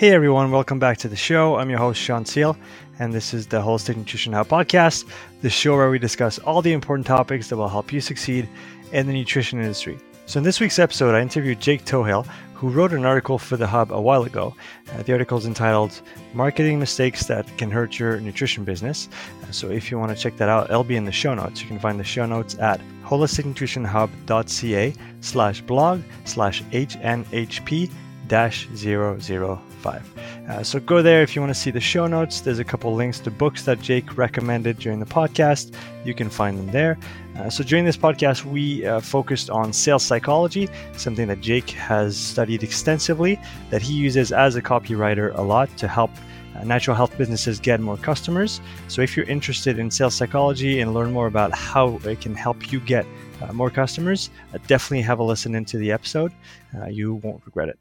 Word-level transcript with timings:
Hey 0.00 0.12
everyone, 0.12 0.50
welcome 0.50 0.78
back 0.78 0.96
to 1.00 1.08
the 1.08 1.14
show. 1.14 1.56
I'm 1.56 1.68
your 1.68 1.78
host, 1.78 2.00
Sean 2.00 2.24
Seal, 2.24 2.56
and 2.98 3.12
this 3.12 3.34
is 3.34 3.46
the 3.46 3.60
Holistic 3.60 3.98
Nutrition 3.98 4.32
Hub 4.32 4.48
podcast, 4.48 5.04
the 5.42 5.50
show 5.50 5.76
where 5.76 5.90
we 5.90 5.98
discuss 5.98 6.38
all 6.38 6.62
the 6.62 6.72
important 6.72 7.06
topics 7.06 7.50
that 7.50 7.58
will 7.58 7.68
help 7.68 7.92
you 7.92 8.00
succeed 8.00 8.48
in 8.92 9.06
the 9.06 9.12
nutrition 9.12 9.60
industry. 9.60 9.98
So, 10.24 10.38
in 10.38 10.44
this 10.44 10.58
week's 10.58 10.78
episode, 10.78 11.14
I 11.14 11.20
interviewed 11.20 11.60
Jake 11.60 11.84
Toughill, 11.84 12.26
who 12.54 12.70
wrote 12.70 12.94
an 12.94 13.04
article 13.04 13.38
for 13.38 13.58
The 13.58 13.66
Hub 13.66 13.92
a 13.92 14.00
while 14.00 14.22
ago. 14.22 14.54
Uh, 14.90 15.02
the 15.02 15.12
article 15.12 15.36
is 15.36 15.44
entitled 15.44 16.00
Marketing 16.32 16.78
Mistakes 16.78 17.26
That 17.26 17.46
Can 17.58 17.70
Hurt 17.70 17.98
Your 17.98 18.18
Nutrition 18.20 18.64
Business. 18.64 19.10
Uh, 19.42 19.52
so, 19.52 19.68
if 19.68 19.90
you 19.90 19.98
want 19.98 20.16
to 20.16 20.22
check 20.22 20.38
that 20.38 20.48
out, 20.48 20.70
it'll 20.70 20.82
be 20.82 20.96
in 20.96 21.04
the 21.04 21.12
show 21.12 21.34
notes. 21.34 21.60
You 21.60 21.68
can 21.68 21.78
find 21.78 22.00
the 22.00 22.04
show 22.04 22.24
notes 22.24 22.58
at 22.58 22.80
holisticnutritionhub.ca 23.04 24.94
slash 25.20 25.60
blog 25.60 26.00
slash 26.24 26.62
HNHP 26.62 27.90
00 28.30 29.60
five. 29.80 30.04
Uh, 30.48 30.62
so 30.62 30.78
go 30.80 31.02
there 31.02 31.22
if 31.22 31.34
you 31.34 31.42
want 31.42 31.54
to 31.54 31.60
see 31.60 31.70
the 31.70 31.80
show 31.80 32.06
notes. 32.06 32.40
There's 32.40 32.58
a 32.58 32.64
couple 32.64 32.94
links 32.94 33.20
to 33.20 33.30
books 33.30 33.64
that 33.64 33.80
Jake 33.80 34.16
recommended 34.16 34.78
during 34.78 35.00
the 35.00 35.06
podcast. 35.06 35.74
You 36.04 36.14
can 36.14 36.30
find 36.30 36.58
them 36.58 36.70
there. 36.70 36.98
Uh, 37.36 37.48
so 37.48 37.64
during 37.64 37.84
this 37.84 37.96
podcast, 37.96 38.44
we 38.44 38.84
uh, 38.86 39.00
focused 39.00 39.50
on 39.50 39.72
sales 39.72 40.04
psychology, 40.04 40.68
something 40.96 41.28
that 41.28 41.40
Jake 41.40 41.70
has 41.70 42.16
studied 42.16 42.62
extensively, 42.62 43.40
that 43.70 43.82
he 43.82 43.94
uses 43.94 44.32
as 44.32 44.56
a 44.56 44.62
copywriter 44.62 45.36
a 45.36 45.42
lot 45.42 45.74
to 45.78 45.88
help 45.88 46.10
uh, 46.56 46.64
natural 46.64 46.96
health 46.96 47.16
businesses 47.16 47.60
get 47.60 47.80
more 47.80 47.96
customers. 47.96 48.60
So 48.88 49.02
if 49.02 49.16
you're 49.16 49.26
interested 49.26 49.78
in 49.78 49.90
sales 49.90 50.14
psychology 50.14 50.80
and 50.80 50.92
learn 50.92 51.12
more 51.12 51.26
about 51.26 51.54
how 51.54 52.00
it 52.04 52.20
can 52.20 52.34
help 52.34 52.72
you 52.72 52.80
get 52.80 53.06
uh, 53.40 53.52
more 53.52 53.70
customers, 53.70 54.30
uh, 54.52 54.58
definitely 54.66 55.02
have 55.02 55.20
a 55.20 55.22
listen 55.22 55.54
into 55.54 55.78
the 55.78 55.92
episode. 55.92 56.32
Uh, 56.76 56.86
you 56.86 57.14
won't 57.14 57.42
regret 57.46 57.68
it. 57.68 57.78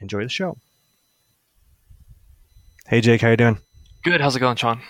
Enjoy 0.00 0.22
the 0.22 0.28
show. 0.28 0.56
Hey, 2.88 3.02
Jake, 3.02 3.20
how 3.20 3.28
you 3.28 3.36
doing? 3.36 3.58
Good. 4.02 4.22
How's 4.22 4.34
it 4.34 4.40
going, 4.40 4.56
Sean? 4.56 4.80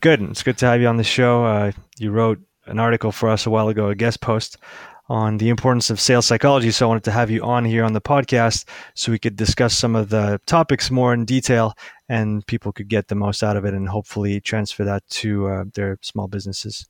Good. 0.00 0.20
It's 0.22 0.42
good 0.42 0.58
to 0.58 0.66
have 0.66 0.80
you 0.80 0.88
on 0.88 0.96
the 0.96 1.04
show. 1.04 1.44
Uh, 1.44 1.70
you 1.98 2.10
wrote 2.10 2.40
an 2.66 2.80
article 2.80 3.12
for 3.12 3.28
us 3.28 3.46
a 3.46 3.50
while 3.50 3.68
ago, 3.68 3.90
a 3.90 3.94
guest 3.94 4.20
post 4.20 4.56
on 5.08 5.38
the 5.38 5.50
importance 5.50 5.88
of 5.88 6.00
sales 6.00 6.26
psychology. 6.26 6.72
So 6.72 6.84
I 6.84 6.88
wanted 6.88 7.04
to 7.04 7.12
have 7.12 7.30
you 7.30 7.44
on 7.44 7.64
here 7.64 7.84
on 7.84 7.92
the 7.92 8.00
podcast 8.00 8.64
so 8.94 9.12
we 9.12 9.20
could 9.20 9.36
discuss 9.36 9.78
some 9.78 9.94
of 9.94 10.08
the 10.08 10.40
topics 10.46 10.90
more 10.90 11.14
in 11.14 11.24
detail 11.24 11.74
and 12.08 12.44
people 12.48 12.72
could 12.72 12.88
get 12.88 13.06
the 13.06 13.14
most 13.14 13.44
out 13.44 13.56
of 13.56 13.64
it 13.64 13.72
and 13.72 13.88
hopefully 13.88 14.40
transfer 14.40 14.82
that 14.82 15.08
to 15.10 15.46
uh, 15.46 15.64
their 15.74 16.00
small 16.02 16.26
businesses. 16.26 16.88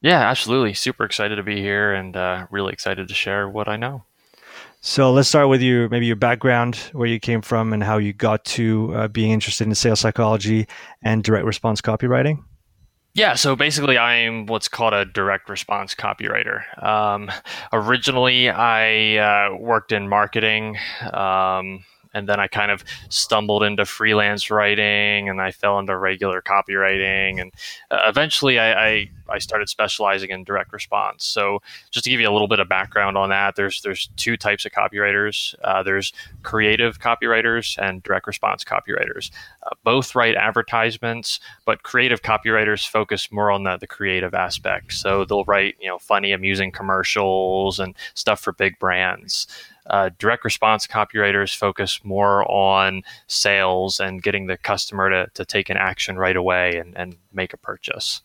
Yeah, 0.00 0.20
absolutely. 0.20 0.74
Super 0.74 1.04
excited 1.04 1.36
to 1.36 1.42
be 1.42 1.60
here 1.60 1.92
and 1.92 2.16
uh, 2.16 2.46
really 2.52 2.72
excited 2.72 3.08
to 3.08 3.14
share 3.14 3.48
what 3.48 3.66
I 3.66 3.74
know. 3.76 4.04
So 4.86 5.10
let's 5.10 5.30
start 5.30 5.48
with 5.48 5.62
your 5.62 5.88
maybe 5.88 6.04
your 6.04 6.14
background, 6.14 6.76
where 6.92 7.08
you 7.08 7.18
came 7.18 7.40
from, 7.40 7.72
and 7.72 7.82
how 7.82 7.96
you 7.96 8.12
got 8.12 8.44
to 8.44 8.94
uh, 8.94 9.08
being 9.08 9.30
interested 9.30 9.66
in 9.66 9.74
sales 9.74 10.00
psychology 10.00 10.68
and 11.02 11.24
direct 11.24 11.46
response 11.46 11.80
copywriting. 11.80 12.44
Yeah, 13.14 13.32
so 13.32 13.56
basically, 13.56 13.96
I'm 13.96 14.44
what's 14.44 14.68
called 14.68 14.92
a 14.92 15.06
direct 15.06 15.48
response 15.48 15.94
copywriter. 15.94 16.64
Um, 16.84 17.30
originally, 17.72 18.50
I 18.50 19.16
uh, 19.16 19.56
worked 19.56 19.90
in 19.90 20.06
marketing. 20.06 20.76
Um, 21.14 21.82
and 22.14 22.28
then 22.28 22.40
I 22.40 22.46
kind 22.46 22.70
of 22.70 22.84
stumbled 23.08 23.62
into 23.62 23.84
freelance 23.84 24.50
writing, 24.50 25.28
and 25.28 25.40
I 25.40 25.50
fell 25.50 25.78
into 25.78 25.96
regular 25.96 26.40
copywriting, 26.40 27.40
and 27.40 27.52
uh, 27.90 28.04
eventually 28.06 28.58
I, 28.58 28.86
I, 28.86 29.10
I 29.28 29.38
started 29.38 29.68
specializing 29.68 30.30
in 30.30 30.44
direct 30.44 30.72
response. 30.72 31.24
So 31.24 31.60
just 31.90 32.04
to 32.04 32.10
give 32.10 32.20
you 32.20 32.28
a 32.28 32.32
little 32.32 32.48
bit 32.48 32.60
of 32.60 32.68
background 32.68 33.16
on 33.16 33.30
that, 33.30 33.56
there's 33.56 33.82
there's 33.82 34.08
two 34.16 34.36
types 34.36 34.64
of 34.64 34.72
copywriters. 34.72 35.54
Uh, 35.62 35.82
there's 35.82 36.12
creative 36.42 37.00
copywriters 37.00 37.76
and 37.78 38.02
direct 38.02 38.26
response 38.26 38.64
copywriters. 38.64 39.30
Uh, 39.64 39.70
both 39.82 40.14
write 40.14 40.36
advertisements, 40.36 41.40
but 41.64 41.82
creative 41.82 42.22
copywriters 42.22 42.86
focus 42.86 43.32
more 43.32 43.50
on 43.50 43.64
the, 43.64 43.76
the 43.76 43.86
creative 43.86 44.34
aspect. 44.34 44.92
So 44.92 45.24
they'll 45.24 45.44
write 45.44 45.76
you 45.80 45.88
know 45.88 45.98
funny, 45.98 46.32
amusing 46.32 46.70
commercials 46.70 47.80
and 47.80 47.94
stuff 48.14 48.40
for 48.40 48.52
big 48.52 48.78
brands 48.78 49.46
uh, 49.90 50.10
direct 50.18 50.44
response 50.44 50.86
copywriters 50.86 51.54
focus 51.54 52.00
more 52.04 52.50
on 52.50 53.02
sales 53.26 54.00
and 54.00 54.22
getting 54.22 54.46
the 54.46 54.56
customer 54.56 55.10
to, 55.10 55.30
to 55.34 55.44
take 55.44 55.68
an 55.70 55.76
action 55.76 56.16
right 56.16 56.36
away 56.36 56.76
and, 56.76 56.96
and 56.96 57.16
make 57.32 57.52
a 57.52 57.58
purchase. 57.58 58.22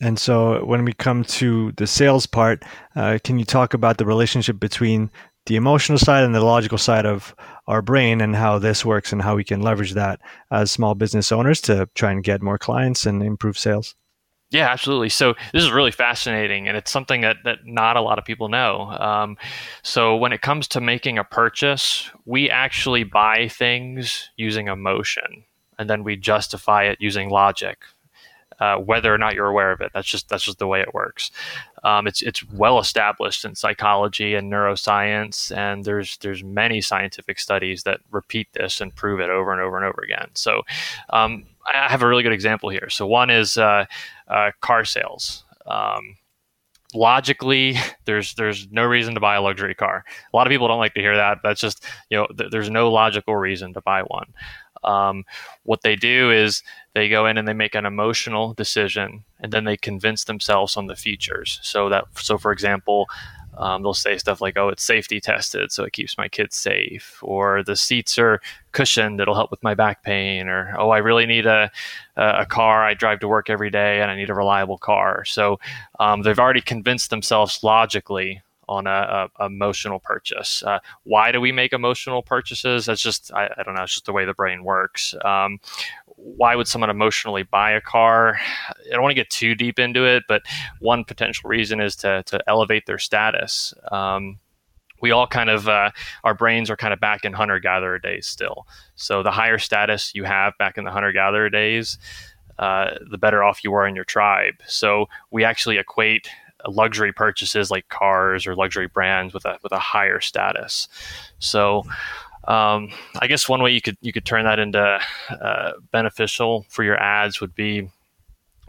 And 0.00 0.18
so, 0.18 0.62
when 0.64 0.84
we 0.84 0.92
come 0.92 1.24
to 1.24 1.72
the 1.72 1.86
sales 1.86 2.26
part, 2.26 2.62
uh, 2.96 3.18
can 3.24 3.38
you 3.38 3.46
talk 3.46 3.72
about 3.72 3.96
the 3.96 4.04
relationship 4.04 4.60
between 4.60 5.10
the 5.46 5.56
emotional 5.56 5.98
side 5.98 6.24
and 6.24 6.34
the 6.34 6.44
logical 6.44 6.76
side 6.76 7.06
of 7.06 7.34
our 7.66 7.80
brain 7.80 8.20
and 8.20 8.36
how 8.36 8.58
this 8.58 8.84
works 8.84 9.12
and 9.12 9.22
how 9.22 9.36
we 9.36 9.44
can 9.44 9.62
leverage 9.62 9.94
that 9.94 10.20
as 10.50 10.70
small 10.70 10.94
business 10.94 11.32
owners 11.32 11.60
to 11.62 11.88
try 11.94 12.12
and 12.12 12.24
get 12.24 12.42
more 12.42 12.58
clients 12.58 13.06
and 13.06 13.22
improve 13.22 13.58
sales? 13.58 13.94
Yeah, 14.50 14.68
absolutely. 14.70 15.08
So 15.08 15.34
this 15.52 15.62
is 15.62 15.72
really 15.72 15.90
fascinating, 15.90 16.68
and 16.68 16.76
it's 16.76 16.90
something 16.90 17.22
that 17.22 17.38
that 17.44 17.66
not 17.66 17.96
a 17.96 18.00
lot 18.00 18.18
of 18.18 18.24
people 18.24 18.48
know. 18.48 18.90
Um, 18.92 19.36
so 19.82 20.16
when 20.16 20.32
it 20.32 20.40
comes 20.40 20.68
to 20.68 20.80
making 20.80 21.18
a 21.18 21.24
purchase, 21.24 22.10
we 22.24 22.48
actually 22.48 23.02
buy 23.02 23.48
things 23.48 24.30
using 24.36 24.68
emotion, 24.68 25.44
and 25.78 25.90
then 25.90 26.04
we 26.04 26.16
justify 26.16 26.84
it 26.84 26.98
using 27.00 27.28
logic. 27.28 27.78
Uh, 28.58 28.76
whether 28.76 29.12
or 29.12 29.18
not 29.18 29.34
you're 29.34 29.46
aware 29.46 29.72
of 29.72 29.80
it, 29.80 29.90
that's 29.94 30.08
just 30.08 30.28
that's 30.28 30.44
just 30.44 30.58
the 30.58 30.66
way 30.66 30.80
it 30.80 30.94
works. 30.94 31.30
Um, 31.84 32.06
it's 32.06 32.22
it's 32.22 32.42
well 32.50 32.78
established 32.78 33.44
in 33.44 33.54
psychology 33.54 34.34
and 34.34 34.50
neuroscience, 34.50 35.54
and 35.56 35.84
there's 35.84 36.16
there's 36.18 36.42
many 36.42 36.80
scientific 36.80 37.38
studies 37.38 37.82
that 37.84 38.00
repeat 38.10 38.48
this 38.54 38.80
and 38.80 38.94
prove 38.94 39.20
it 39.20 39.30
over 39.30 39.52
and 39.52 39.60
over 39.60 39.76
and 39.76 39.86
over 39.86 40.02
again. 40.02 40.28
So 40.34 40.62
um, 41.10 41.44
I 41.72 41.90
have 41.90 42.02
a 42.02 42.08
really 42.08 42.22
good 42.22 42.32
example 42.32 42.70
here. 42.70 42.88
So 42.90 43.06
one 43.06 43.30
is 43.30 43.56
uh, 43.56 43.86
uh, 44.28 44.50
car 44.60 44.84
sales. 44.84 45.44
Um, 45.66 46.16
logically, 46.96 47.76
there's 48.04 48.34
there's 48.34 48.70
no 48.70 48.84
reason 48.84 49.14
to 49.14 49.20
buy 49.20 49.36
a 49.36 49.42
luxury 49.42 49.74
car. 49.74 50.04
A 50.32 50.36
lot 50.36 50.46
of 50.46 50.50
people 50.50 50.68
don't 50.68 50.78
like 50.78 50.94
to 50.94 51.00
hear 51.00 51.16
that. 51.16 51.38
That's 51.42 51.60
just 51.60 51.84
you 52.10 52.16
know 52.18 52.26
th- 52.36 52.50
there's 52.50 52.70
no 52.70 52.90
logical 52.90 53.36
reason 53.36 53.74
to 53.74 53.80
buy 53.80 54.02
one. 54.02 54.32
Um, 54.84 55.24
what 55.64 55.82
they 55.82 55.96
do 55.96 56.30
is 56.30 56.62
they 56.94 57.08
go 57.08 57.26
in 57.26 57.38
and 57.38 57.46
they 57.46 57.52
make 57.52 57.74
an 57.74 57.86
emotional 57.86 58.54
decision, 58.54 59.24
and 59.40 59.52
then 59.52 59.64
they 59.64 59.76
convince 59.76 60.24
themselves 60.24 60.76
on 60.76 60.86
the 60.86 60.96
features. 60.96 61.58
So 61.62 61.88
that 61.90 62.04
so 62.16 62.38
for 62.38 62.52
example, 62.52 63.06
um, 63.56 63.82
they'll 63.82 63.94
say 63.94 64.18
stuff 64.18 64.40
like, 64.40 64.56
"Oh, 64.56 64.68
it's 64.68 64.82
safety 64.82 65.20
tested, 65.20 65.72
so 65.72 65.84
it 65.84 65.92
keeps 65.92 66.18
my 66.18 66.28
kids 66.28 66.56
safe," 66.56 67.18
or 67.22 67.62
"The 67.62 67.76
seats 67.76 68.18
are 68.18 68.40
cushioned; 68.72 69.20
it'll 69.20 69.34
help 69.34 69.50
with 69.50 69.62
my 69.62 69.74
back 69.74 70.02
pain," 70.02 70.48
or 70.48 70.74
"Oh, 70.78 70.90
I 70.90 70.98
really 70.98 71.26
need 71.26 71.46
a 71.46 71.70
a 72.16 72.46
car. 72.46 72.84
I 72.84 72.94
drive 72.94 73.20
to 73.20 73.28
work 73.28 73.50
every 73.50 73.70
day, 73.70 74.00
and 74.00 74.10
I 74.10 74.16
need 74.16 74.30
a 74.30 74.34
reliable 74.34 74.78
car." 74.78 75.24
So 75.24 75.58
um, 76.00 76.22
they've 76.22 76.38
already 76.38 76.60
convinced 76.60 77.10
themselves 77.10 77.62
logically 77.62 78.42
on 78.68 78.86
a, 78.86 79.28
a 79.38 79.46
emotional 79.46 80.00
purchase. 80.00 80.62
Uh, 80.62 80.80
why 81.04 81.30
do 81.32 81.40
we 81.40 81.52
make 81.52 81.72
emotional 81.72 82.22
purchases? 82.22 82.86
That's 82.86 83.00
just 83.00 83.32
I, 83.32 83.48
I, 83.56 83.62
don't 83.62 83.74
know. 83.74 83.82
It's 83.82 83.94
just 83.94 84.06
the 84.06 84.12
way 84.12 84.24
the 84.24 84.34
brain 84.34 84.64
works. 84.64 85.14
Um, 85.24 85.60
why 86.36 86.56
would 86.56 86.66
someone 86.66 86.90
emotionally 86.90 87.44
buy 87.44 87.70
a 87.70 87.80
car? 87.80 88.38
I 88.68 88.90
don't 88.90 89.02
want 89.02 89.12
to 89.12 89.14
get 89.14 89.30
too 89.30 89.54
deep 89.54 89.78
into 89.78 90.04
it, 90.04 90.24
but 90.28 90.42
one 90.80 91.04
potential 91.04 91.48
reason 91.48 91.80
is 91.80 91.94
to 91.96 92.22
to 92.24 92.42
elevate 92.48 92.86
their 92.86 92.98
status. 92.98 93.72
Um, 93.92 94.38
we 95.00 95.10
all 95.10 95.26
kind 95.26 95.50
of 95.50 95.68
uh, 95.68 95.90
our 96.24 96.34
brains 96.34 96.70
are 96.70 96.76
kind 96.76 96.92
of 96.92 97.00
back 97.00 97.24
in 97.24 97.32
hunter 97.32 97.60
gatherer 97.60 97.98
days 97.98 98.26
still. 98.26 98.66
So 98.96 99.22
the 99.22 99.30
higher 99.30 99.58
status 99.58 100.14
you 100.14 100.24
have 100.24 100.54
back 100.58 100.78
in 100.78 100.84
the 100.84 100.90
hunter 100.90 101.12
gatherer 101.12 101.50
days, 101.50 101.98
uh, 102.58 102.90
the 103.10 103.18
better 103.18 103.44
off 103.44 103.62
you 103.62 103.72
are 103.74 103.86
in 103.86 103.94
your 103.94 104.04
tribe. 104.04 104.54
So 104.66 105.06
we 105.30 105.44
actually 105.44 105.78
equate 105.78 106.28
luxury 106.66 107.12
purchases 107.12 107.70
like 107.70 107.88
cars 107.88 108.46
or 108.46 108.56
luxury 108.56 108.88
brands 108.88 109.34
with 109.34 109.44
a 109.44 109.58
with 109.62 109.72
a 109.72 109.78
higher 109.78 110.20
status. 110.20 110.88
So 111.38 111.84
um, 112.48 112.92
I 113.18 113.26
guess 113.26 113.48
one 113.48 113.62
way 113.62 113.72
you 113.72 113.80
could 113.80 113.96
you 114.00 114.12
could 114.12 114.24
turn 114.24 114.44
that 114.44 114.58
into 114.58 115.00
uh, 115.30 115.72
beneficial 115.90 116.66
for 116.68 116.84
your 116.84 116.96
ads 116.96 117.40
would 117.40 117.54
be 117.54 117.88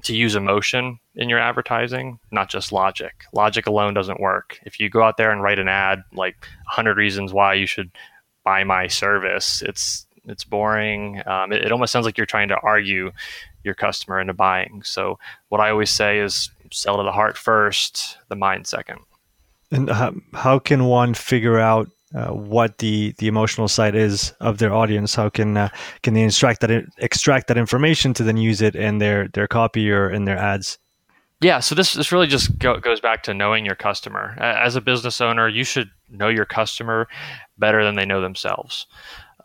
to 0.04 0.16
use 0.16 0.36
emotion 0.36 1.00
in 1.16 1.30
your 1.30 1.40
advertising, 1.40 2.20
not 2.32 2.50
just 2.50 2.72
logic. 2.72 3.26
Logic 3.34 3.66
alone 3.66 3.94
doesn't 3.94 4.20
work. 4.20 4.60
If 4.64 4.80
you 4.80 4.90
go 4.90 5.04
out 5.04 5.18
there 5.18 5.32
and 5.32 5.42
write 5.42 5.60
an 5.60 5.68
ad 5.68 6.04
like 6.14 6.36
100 6.68 6.98
reasons 6.98 7.34
why 7.34 7.56
you 7.56 7.66
should 7.66 7.92
buy 8.44 8.64
my 8.64 8.88
service, 8.88 9.62
it's 9.62 10.06
it's 10.26 10.44
boring. 10.44 11.22
Um, 11.26 11.52
it, 11.52 11.66
it 11.66 11.72
almost 11.72 11.92
sounds 11.92 12.06
like 12.06 12.18
you're 12.18 12.26
trying 12.26 12.50
to 12.50 12.60
argue 12.62 13.12
your 13.64 13.76
customer 13.76 14.20
into 14.20 14.34
buying. 14.34 14.82
So 14.84 15.20
what 15.50 15.62
I 15.62 15.70
always 15.70 15.90
say 15.90 16.20
is 16.20 16.50
sell 16.72 16.98
to 16.98 17.04
the 17.04 17.12
heart 17.12 17.38
first, 17.38 18.18
the 18.30 18.36
mind 18.36 18.68
second. 18.68 19.00
And 19.72 19.90
how, 19.90 20.14
how 20.34 20.60
can 20.60 20.86
one 20.86 21.14
figure 21.14 21.60
out 21.60 21.90
uh, 22.16 22.30
what 22.30 22.78
the 22.78 23.14
the 23.18 23.28
emotional 23.28 23.68
side 23.68 23.96
is 23.96 24.34
of 24.40 24.60
their 24.60 24.74
audience? 24.74 25.16
How 25.16 25.30
can 25.30 25.58
uh, 25.58 25.70
can 26.04 26.14
they 26.14 26.24
extract 26.24 26.62
that 26.62 26.86
extract 27.00 27.48
that 27.48 27.58
information 27.58 28.14
to 28.16 28.24
then 28.24 28.38
use 28.38 28.62
it 28.62 28.76
in 28.76 29.00
their 29.00 29.28
their 29.30 29.48
copy 29.48 29.92
or 29.92 30.10
in 30.10 30.26
their 30.26 30.38
ads? 30.38 30.78
Yeah, 31.42 31.60
so 31.60 31.76
this 31.76 31.94
this 31.94 32.12
really 32.12 32.28
just 32.28 32.58
go, 32.58 32.80
goes 32.80 33.00
back 33.00 33.24
to 33.24 33.34
knowing 33.34 33.66
your 33.66 33.76
customer. 33.76 34.36
As 34.40 34.76
a 34.76 34.82
business 34.82 35.22
owner, 35.22 35.48
you 35.48 35.64
should 35.64 35.90
know 36.10 36.30
your 36.30 36.46
customer 36.46 37.08
better 37.58 37.84
than 37.84 37.96
they 37.96 38.06
know 38.06 38.22
themselves. 38.22 38.88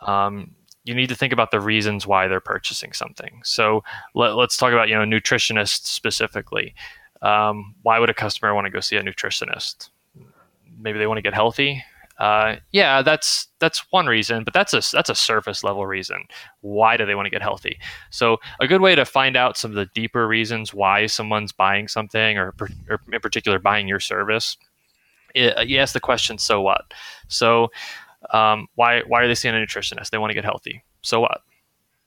Um, 0.00 0.54
you 0.84 0.94
need 0.94 1.08
to 1.10 1.14
think 1.14 1.32
about 1.32 1.50
the 1.50 1.60
reasons 1.60 2.06
why 2.06 2.28
they're 2.28 2.40
purchasing 2.40 2.92
something. 2.92 3.40
So 3.44 3.84
let, 4.14 4.36
us 4.36 4.56
talk 4.56 4.72
about 4.72 4.88
you 4.88 4.94
know 4.94 5.04
nutritionists 5.04 5.86
specifically. 5.86 6.74
Um, 7.20 7.74
why 7.82 7.98
would 7.98 8.10
a 8.10 8.14
customer 8.14 8.54
want 8.54 8.66
to 8.66 8.70
go 8.70 8.80
see 8.80 8.96
a 8.96 9.02
nutritionist? 9.02 9.90
Maybe 10.78 10.98
they 10.98 11.06
want 11.06 11.18
to 11.18 11.22
get 11.22 11.34
healthy. 11.34 11.84
Uh, 12.18 12.56
yeah, 12.72 13.02
that's 13.02 13.48
that's 13.58 13.84
one 13.90 14.06
reason, 14.06 14.44
but 14.44 14.54
that's 14.54 14.72
a 14.74 14.82
that's 14.92 15.10
a 15.10 15.14
surface 15.14 15.64
level 15.64 15.86
reason. 15.86 16.24
Why 16.60 16.96
do 16.96 17.06
they 17.06 17.14
want 17.14 17.26
to 17.26 17.30
get 17.30 17.42
healthy? 17.42 17.78
So 18.10 18.38
a 18.60 18.66
good 18.66 18.80
way 18.80 18.94
to 18.94 19.04
find 19.04 19.36
out 19.36 19.56
some 19.56 19.70
of 19.70 19.76
the 19.76 19.86
deeper 19.94 20.28
reasons 20.28 20.74
why 20.74 21.06
someone's 21.06 21.52
buying 21.52 21.88
something, 21.88 22.38
or, 22.38 22.54
or 22.88 23.00
in 23.12 23.20
particular 23.20 23.58
buying 23.58 23.88
your 23.88 24.00
service, 24.00 24.56
it, 25.34 25.68
you 25.68 25.78
ask 25.78 25.94
the 25.94 26.00
question, 26.00 26.38
"So 26.38 26.60
what?" 26.60 26.92
So 27.28 27.70
um, 28.30 28.68
why 28.74 29.02
why 29.06 29.22
are 29.22 29.28
they 29.28 29.34
seeing 29.34 29.54
a 29.54 29.58
nutritionist? 29.58 30.10
They 30.10 30.18
want 30.18 30.30
to 30.30 30.34
get 30.34 30.44
healthy. 30.44 30.84
So 31.02 31.20
what? 31.20 31.40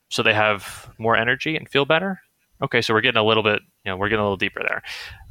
So 0.10 0.24
they 0.24 0.34
have 0.34 0.90
more 0.98 1.18
energy 1.18 1.58
and 1.58 1.68
feel 1.68 1.86
better. 1.86 2.22
Okay, 2.62 2.82
so 2.82 2.94
we're 2.94 3.02
getting 3.02 3.20
a 3.20 3.26
little 3.26 3.44
bit, 3.44 3.60
you 3.84 3.92
know, 3.92 3.98
we're 3.98 4.08
getting 4.08 4.22
a 4.22 4.24
little 4.24 4.38
deeper 4.38 4.62
there. 4.62 4.82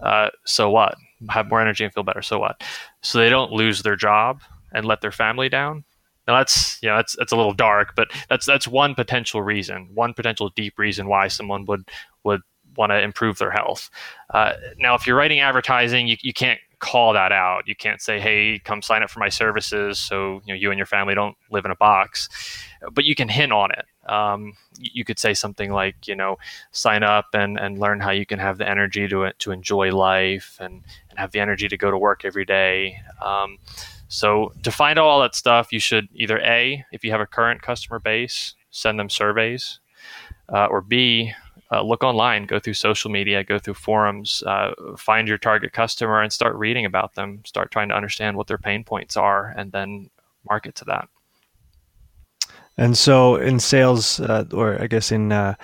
Uh, 0.00 0.28
so 0.44 0.68
what? 0.68 0.96
Have 1.30 1.48
more 1.48 1.60
energy 1.60 1.84
and 1.84 1.94
feel 1.94 2.02
better. 2.02 2.20
So 2.20 2.38
what? 2.38 2.62
So 3.00 3.18
they 3.18 3.30
don't 3.30 3.50
lose 3.50 3.82
their 3.82 3.96
job 3.96 4.42
and 4.74 4.84
let 4.84 5.00
their 5.00 5.12
family 5.12 5.48
down. 5.48 5.84
Now 6.26 6.38
that's 6.38 6.78
you 6.82 6.88
know 6.88 6.96
that's 6.96 7.16
that's 7.16 7.32
a 7.32 7.36
little 7.36 7.52
dark, 7.52 7.94
but 7.96 8.08
that's 8.28 8.46
that's 8.46 8.66
one 8.66 8.94
potential 8.94 9.42
reason, 9.42 9.88
one 9.94 10.14
potential 10.14 10.50
deep 10.50 10.78
reason 10.78 11.06
why 11.06 11.28
someone 11.28 11.64
would 11.66 11.88
would 12.24 12.40
want 12.76 12.90
to 12.90 13.00
improve 13.00 13.38
their 13.38 13.50
health. 13.50 13.90
Uh, 14.30 14.54
now, 14.78 14.94
if 14.94 15.06
you're 15.06 15.16
writing 15.16 15.40
advertising, 15.40 16.08
you, 16.08 16.16
you 16.22 16.32
can't 16.32 16.58
call 16.80 17.12
that 17.12 17.32
out. 17.32 17.68
You 17.68 17.74
can't 17.74 18.00
say, 18.00 18.20
"Hey, 18.20 18.58
come 18.58 18.82
sign 18.82 19.02
up 19.02 19.10
for 19.10 19.20
my 19.20 19.28
services," 19.28 19.98
so 19.98 20.40
you 20.44 20.54
know 20.54 20.58
you 20.58 20.70
and 20.70 20.78
your 20.78 20.86
family 20.86 21.14
don't 21.14 21.36
live 21.50 21.64
in 21.64 21.70
a 21.70 21.76
box. 21.76 22.28
But 22.92 23.04
you 23.04 23.14
can 23.14 23.28
hint 23.28 23.52
on 23.52 23.70
it. 23.72 23.84
Um, 24.10 24.52
you 24.78 25.04
could 25.04 25.18
say 25.18 25.32
something 25.34 25.72
like, 25.72 26.06
you 26.06 26.14
know, 26.14 26.36
sign 26.72 27.02
up 27.02 27.26
and, 27.32 27.58
and 27.58 27.78
learn 27.78 28.00
how 28.00 28.10
you 28.10 28.26
can 28.26 28.38
have 28.38 28.58
the 28.58 28.68
energy 28.68 29.08
to 29.08 29.32
to 29.32 29.50
enjoy 29.50 29.94
life 29.94 30.58
and, 30.60 30.82
and 31.08 31.18
have 31.18 31.32
the 31.32 31.40
energy 31.40 31.68
to 31.68 31.76
go 31.76 31.90
to 31.90 31.98
work 31.98 32.24
every 32.24 32.44
day. 32.44 32.98
Um, 33.22 33.58
so 34.08 34.52
to 34.62 34.70
find 34.70 34.98
all 34.98 35.20
that 35.20 35.34
stuff, 35.34 35.72
you 35.72 35.80
should 35.80 36.08
either 36.14 36.38
a, 36.40 36.84
if 36.92 37.04
you 37.04 37.10
have 37.10 37.20
a 37.20 37.26
current 37.26 37.62
customer 37.62 37.98
base, 37.98 38.54
send 38.70 38.98
them 38.98 39.10
surveys, 39.10 39.80
uh, 40.52 40.66
or 40.66 40.80
b, 40.80 41.32
uh, 41.72 41.82
look 41.82 42.04
online, 42.04 42.46
go 42.46 42.58
through 42.58 42.74
social 42.74 43.10
media, 43.10 43.42
go 43.42 43.58
through 43.58 43.74
forums, 43.74 44.42
uh, 44.46 44.72
find 44.96 45.26
your 45.26 45.38
target 45.38 45.72
customer, 45.72 46.20
and 46.22 46.32
start 46.32 46.54
reading 46.56 46.84
about 46.84 47.14
them. 47.14 47.40
Start 47.44 47.70
trying 47.70 47.88
to 47.88 47.96
understand 47.96 48.36
what 48.36 48.46
their 48.46 48.58
pain 48.58 48.84
points 48.84 49.16
are, 49.16 49.52
and 49.56 49.72
then 49.72 50.10
market 50.48 50.74
to 50.76 50.84
that. 50.84 51.08
And 52.76 52.98
so 52.98 53.36
in 53.36 53.60
sales, 53.60 54.18
uh, 54.20 54.44
or 54.52 54.80
I 54.82 54.88
guess 54.88 55.12
in 55.12 55.30
uh, 55.30 55.54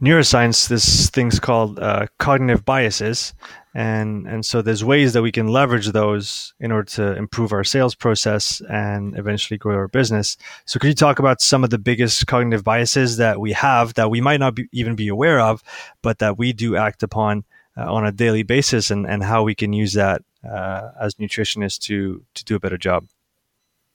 neuroscience, 0.00 0.68
this 0.68 1.10
thing's 1.10 1.38
called 1.38 1.78
uh, 1.78 2.06
cognitive 2.18 2.64
biases. 2.64 3.34
And, 3.74 4.26
and 4.28 4.46
so 4.46 4.62
there's 4.62 4.84
ways 4.84 5.12
that 5.12 5.22
we 5.22 5.32
can 5.32 5.48
leverage 5.48 5.88
those 5.88 6.54
in 6.60 6.70
order 6.70 6.88
to 6.92 7.16
improve 7.16 7.52
our 7.52 7.64
sales 7.64 7.94
process 7.94 8.62
and 8.70 9.18
eventually 9.18 9.58
grow 9.58 9.74
our 9.74 9.88
business. 9.88 10.36
So 10.64 10.78
could 10.78 10.88
you 10.88 10.94
talk 10.94 11.18
about 11.18 11.40
some 11.40 11.64
of 11.64 11.70
the 11.70 11.78
biggest 11.78 12.26
cognitive 12.26 12.62
biases 12.62 13.16
that 13.16 13.40
we 13.40 13.52
have 13.52 13.94
that 13.94 14.10
we 14.10 14.20
might 14.20 14.40
not 14.40 14.54
be, 14.54 14.68
even 14.72 14.94
be 14.94 15.08
aware 15.08 15.40
of, 15.40 15.62
but 16.02 16.20
that 16.20 16.38
we 16.38 16.52
do 16.52 16.76
act 16.76 17.02
upon 17.02 17.44
uh, 17.76 17.92
on 17.92 18.06
a 18.06 18.12
daily 18.12 18.44
basis 18.44 18.92
and, 18.92 19.06
and 19.06 19.24
how 19.24 19.42
we 19.42 19.56
can 19.56 19.72
use 19.72 19.94
that 19.94 20.22
uh, 20.48 20.90
as 21.00 21.16
nutritionists 21.16 21.78
to, 21.80 22.22
to 22.34 22.44
do 22.44 22.54
a 22.54 22.60
better 22.60 22.78
job? 22.78 23.06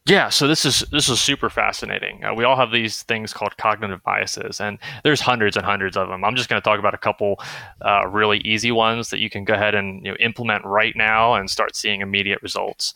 Yeah, 0.09 0.29
so 0.29 0.47
this 0.47 0.65
is 0.65 0.79
this 0.91 1.07
is 1.07 1.21
super 1.21 1.51
fascinating. 1.51 2.25
Uh, 2.25 2.33
we 2.33 2.43
all 2.43 2.55
have 2.55 2.71
these 2.71 3.03
things 3.03 3.31
called 3.31 3.55
cognitive 3.57 4.01
biases, 4.01 4.59
and 4.59 4.79
there's 5.03 5.21
hundreds 5.21 5.55
and 5.55 5.63
hundreds 5.63 5.95
of 5.95 6.07
them. 6.07 6.25
I'm 6.25 6.35
just 6.35 6.49
going 6.49 6.59
to 6.59 6.67
talk 6.67 6.79
about 6.79 6.95
a 6.95 6.97
couple 6.97 7.39
uh, 7.85 8.07
really 8.07 8.39
easy 8.39 8.71
ones 8.71 9.11
that 9.11 9.19
you 9.19 9.29
can 9.29 9.43
go 9.43 9.53
ahead 9.53 9.75
and 9.75 10.03
you 10.03 10.11
know, 10.11 10.17
implement 10.19 10.65
right 10.65 10.95
now 10.95 11.35
and 11.35 11.47
start 11.47 11.75
seeing 11.75 12.01
immediate 12.01 12.41
results. 12.41 12.95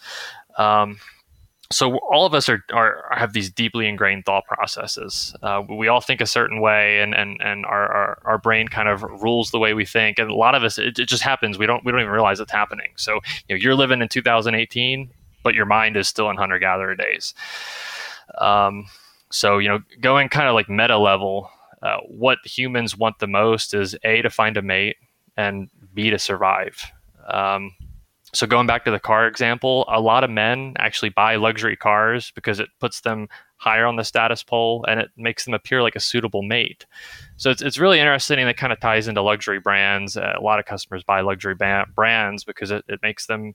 Um, 0.57 0.97
so 1.71 1.97
all 1.97 2.25
of 2.25 2.33
us 2.33 2.49
are, 2.49 2.63
are 2.73 3.05
have 3.11 3.33
these 3.33 3.51
deeply 3.51 3.87
ingrained 3.87 4.25
thought 4.25 4.45
processes. 4.45 5.35
Uh, 5.43 5.61
we 5.69 5.87
all 5.87 6.01
think 6.01 6.19
a 6.19 6.25
certain 6.25 6.61
way, 6.61 6.99
and 6.99 7.13
and 7.13 7.39
and 7.43 7.63
our, 7.67 7.91
our, 7.91 8.21
our 8.25 8.37
brain 8.39 8.67
kind 8.67 8.89
of 8.89 9.03
rules 9.03 9.51
the 9.51 9.59
way 9.59 9.75
we 9.75 9.85
think. 9.85 10.17
And 10.17 10.31
a 10.31 10.35
lot 10.35 10.55
of 10.55 10.63
us, 10.63 10.79
it, 10.79 10.97
it 10.97 11.07
just 11.07 11.21
happens. 11.21 11.59
We 11.59 11.67
don't 11.67 11.85
we 11.85 11.91
don't 11.91 12.01
even 12.01 12.11
realize 12.11 12.39
it's 12.39 12.51
happening. 12.51 12.89
So 12.95 13.19
you 13.47 13.55
know, 13.55 13.61
you're 13.61 13.75
living 13.75 14.01
in 14.01 14.07
2018 14.07 15.11
but 15.43 15.53
your 15.53 15.65
mind 15.65 15.97
is 15.97 16.07
still 16.07 16.29
in 16.29 16.37
hunter 16.37 16.59
gatherer 16.59 16.95
days. 16.95 17.33
Um, 18.39 18.85
so 19.31 19.57
you 19.57 19.69
know, 19.69 19.79
going 20.01 20.29
kind 20.29 20.47
of 20.47 20.53
like 20.53 20.69
meta 20.69 20.97
level, 20.97 21.49
uh, 21.81 21.97
what 22.07 22.39
humans 22.45 22.97
want 22.97 23.19
the 23.19 23.27
most 23.27 23.73
is 23.73 23.95
a 24.03 24.21
to 24.21 24.29
find 24.29 24.57
a 24.57 24.61
mate 24.61 24.97
and 25.37 25.69
b 25.93 26.09
to 26.09 26.19
survive. 26.19 26.91
Um, 27.27 27.71
so 28.33 28.47
going 28.47 28.65
back 28.65 28.83
to 28.85 28.91
the 28.91 28.99
car 28.99 29.27
example, 29.27 29.85
a 29.87 30.01
lot 30.01 30.23
of 30.23 30.29
men 30.29 30.73
actually 30.79 31.09
buy 31.09 31.35
luxury 31.35 31.75
cars 31.75 32.31
because 32.33 32.59
it 32.59 32.69
puts 32.79 33.01
them 33.01 33.27
higher 33.57 33.85
on 33.85 33.95
the 33.95 34.03
status 34.03 34.41
pole 34.41 34.83
and 34.87 34.99
it 34.99 35.11
makes 35.15 35.45
them 35.45 35.53
appear 35.53 35.83
like 35.83 35.95
a 35.95 35.99
suitable 35.99 36.41
mate. 36.41 36.85
So 37.37 37.51
it's, 37.51 37.61
it's 37.61 37.77
really 37.77 37.99
interesting 37.99 38.39
and 38.39 38.49
it 38.49 38.57
kind 38.57 38.73
of 38.73 38.79
ties 38.79 39.07
into 39.07 39.21
luxury 39.21 39.59
brands. 39.59 40.17
Uh, 40.17 40.33
a 40.35 40.41
lot 40.41 40.59
of 40.59 40.65
customers 40.65 41.03
buy 41.03 41.21
luxury 41.21 41.53
ba- 41.53 41.85
brands 41.95 42.43
because 42.43 42.71
it, 42.71 42.83
it 42.87 43.01
makes 43.03 43.27
them 43.27 43.53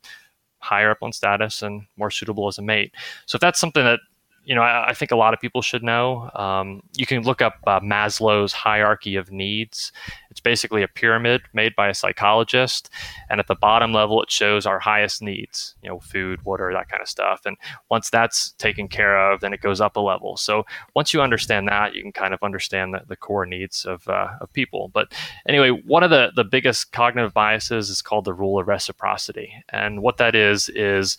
higher 0.58 0.90
up 0.90 1.02
on 1.02 1.12
status 1.12 1.62
and 1.62 1.87
more 1.96 2.10
suitable 2.10 2.49
as 2.49 2.58
a 2.58 2.62
mate. 2.62 2.93
So 3.26 3.37
if 3.37 3.40
that's 3.40 3.60
something 3.60 3.84
that 3.84 4.00
you 4.48 4.54
know, 4.54 4.62
I, 4.62 4.88
I 4.88 4.94
think 4.94 5.10
a 5.10 5.16
lot 5.16 5.34
of 5.34 5.40
people 5.40 5.60
should 5.60 5.82
know. 5.82 6.30
Um, 6.34 6.82
you 6.96 7.04
can 7.04 7.22
look 7.22 7.42
up 7.42 7.56
uh, 7.66 7.80
Maslow's 7.80 8.54
hierarchy 8.54 9.14
of 9.16 9.30
needs. 9.30 9.92
It's 10.30 10.40
basically 10.40 10.82
a 10.82 10.88
pyramid 10.88 11.42
made 11.52 11.76
by 11.76 11.88
a 11.88 11.94
psychologist, 11.94 12.88
and 13.28 13.40
at 13.40 13.46
the 13.46 13.54
bottom 13.54 13.92
level, 13.92 14.22
it 14.22 14.30
shows 14.30 14.64
our 14.64 14.78
highest 14.78 15.20
needs. 15.20 15.74
You 15.82 15.90
know, 15.90 16.00
food, 16.00 16.42
water, 16.46 16.72
that 16.72 16.88
kind 16.88 17.02
of 17.02 17.08
stuff. 17.10 17.42
And 17.44 17.58
once 17.90 18.08
that's 18.08 18.52
taken 18.52 18.88
care 18.88 19.30
of, 19.30 19.40
then 19.40 19.52
it 19.52 19.60
goes 19.60 19.82
up 19.82 19.96
a 19.96 20.00
level. 20.00 20.38
So 20.38 20.64
once 20.94 21.12
you 21.12 21.20
understand 21.20 21.68
that, 21.68 21.94
you 21.94 22.00
can 22.00 22.12
kind 22.12 22.32
of 22.32 22.42
understand 22.42 22.94
the, 22.94 23.02
the 23.06 23.16
core 23.16 23.44
needs 23.44 23.84
of 23.84 24.08
uh, 24.08 24.28
of 24.40 24.50
people. 24.54 24.88
But 24.94 25.12
anyway, 25.46 25.68
one 25.68 26.02
of 26.02 26.08
the 26.08 26.32
the 26.34 26.44
biggest 26.44 26.92
cognitive 26.92 27.34
biases 27.34 27.90
is 27.90 28.00
called 28.00 28.24
the 28.24 28.32
rule 28.32 28.58
of 28.58 28.66
reciprocity, 28.66 29.52
and 29.68 30.00
what 30.00 30.16
that 30.16 30.34
is 30.34 30.70
is 30.70 31.18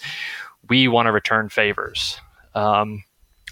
we 0.68 0.88
want 0.88 1.06
to 1.06 1.12
return 1.12 1.50
favors. 1.50 2.20
Um, 2.56 3.04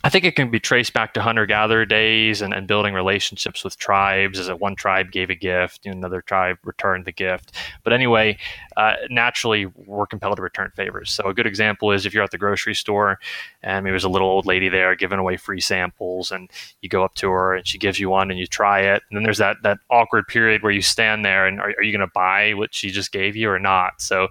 I 0.07 0.09
think 0.09 0.24
it 0.24 0.38
can 0.38 0.50
be 0.50 0.62
traced 0.62 0.94
back 0.94 1.13
to 1.15 1.21
hunter 1.21 1.45
gatherer 1.45 1.86
days 1.86 2.42
and, 2.42 2.54
and 2.54 2.65
building 2.65 2.94
relationships 2.94 3.66
with 3.66 3.78
tribes. 3.78 4.40
As 4.40 4.47
one 4.47 4.73
tribe 4.73 5.11
gave 5.11 5.30
a 5.30 5.35
gift, 5.35 5.85
and 5.85 5.95
another 5.95 6.21
tribe 6.21 6.59
returned 6.64 7.04
the 7.04 7.11
gift. 7.11 7.52
But 7.83 7.92
anyway, 7.92 8.37
uh, 8.78 8.94
naturally, 9.09 9.66
we're 9.66 10.07
compelled 10.07 10.37
to 10.37 10.42
return 10.42 10.71
favors. 10.78 11.11
So 11.11 11.26
a 11.26 11.33
good 11.33 11.45
example 11.45 11.92
is 11.92 12.06
if 12.06 12.14
you're 12.14 12.23
at 12.23 12.31
the 12.31 12.37
grocery 12.37 12.73
store 12.73 13.19
and 13.61 13.85
there's 13.85 14.06
a 14.06 14.09
little 14.09 14.30
old 14.30 14.45
lady 14.45 14.69
there 14.69 14.95
giving 14.95 15.19
away 15.19 15.35
free 15.35 15.59
samples, 15.59 16.31
and 16.31 16.49
you 16.81 16.87
go 16.87 17.04
up 17.04 17.16
to 17.16 17.30
her 17.30 17.54
and 17.56 17.68
she 17.68 17.78
gives 17.78 17.99
you 17.99 18.09
one 18.09 18.31
and 18.31 18.40
you 18.40 18.47
try 18.47 18.80
it, 18.80 19.04
and 19.09 19.18
then 19.18 19.23
there's 19.23 19.40
that 19.40 19.57
that 19.64 19.80
awkward 19.90 20.26
period 20.30 20.64
where 20.64 20.71
you 20.71 20.81
stand 20.81 21.26
there 21.26 21.45
and 21.45 21.59
are, 21.59 21.73
are 21.78 21.83
you 21.83 21.92
going 21.92 21.99
to 21.99 22.14
buy 22.14 22.54
what 22.54 22.73
she 22.73 22.92
just 22.92 23.11
gave 23.11 23.35
you 23.35 23.49
or 23.49 23.59
not? 23.59 24.02
So 24.02 24.30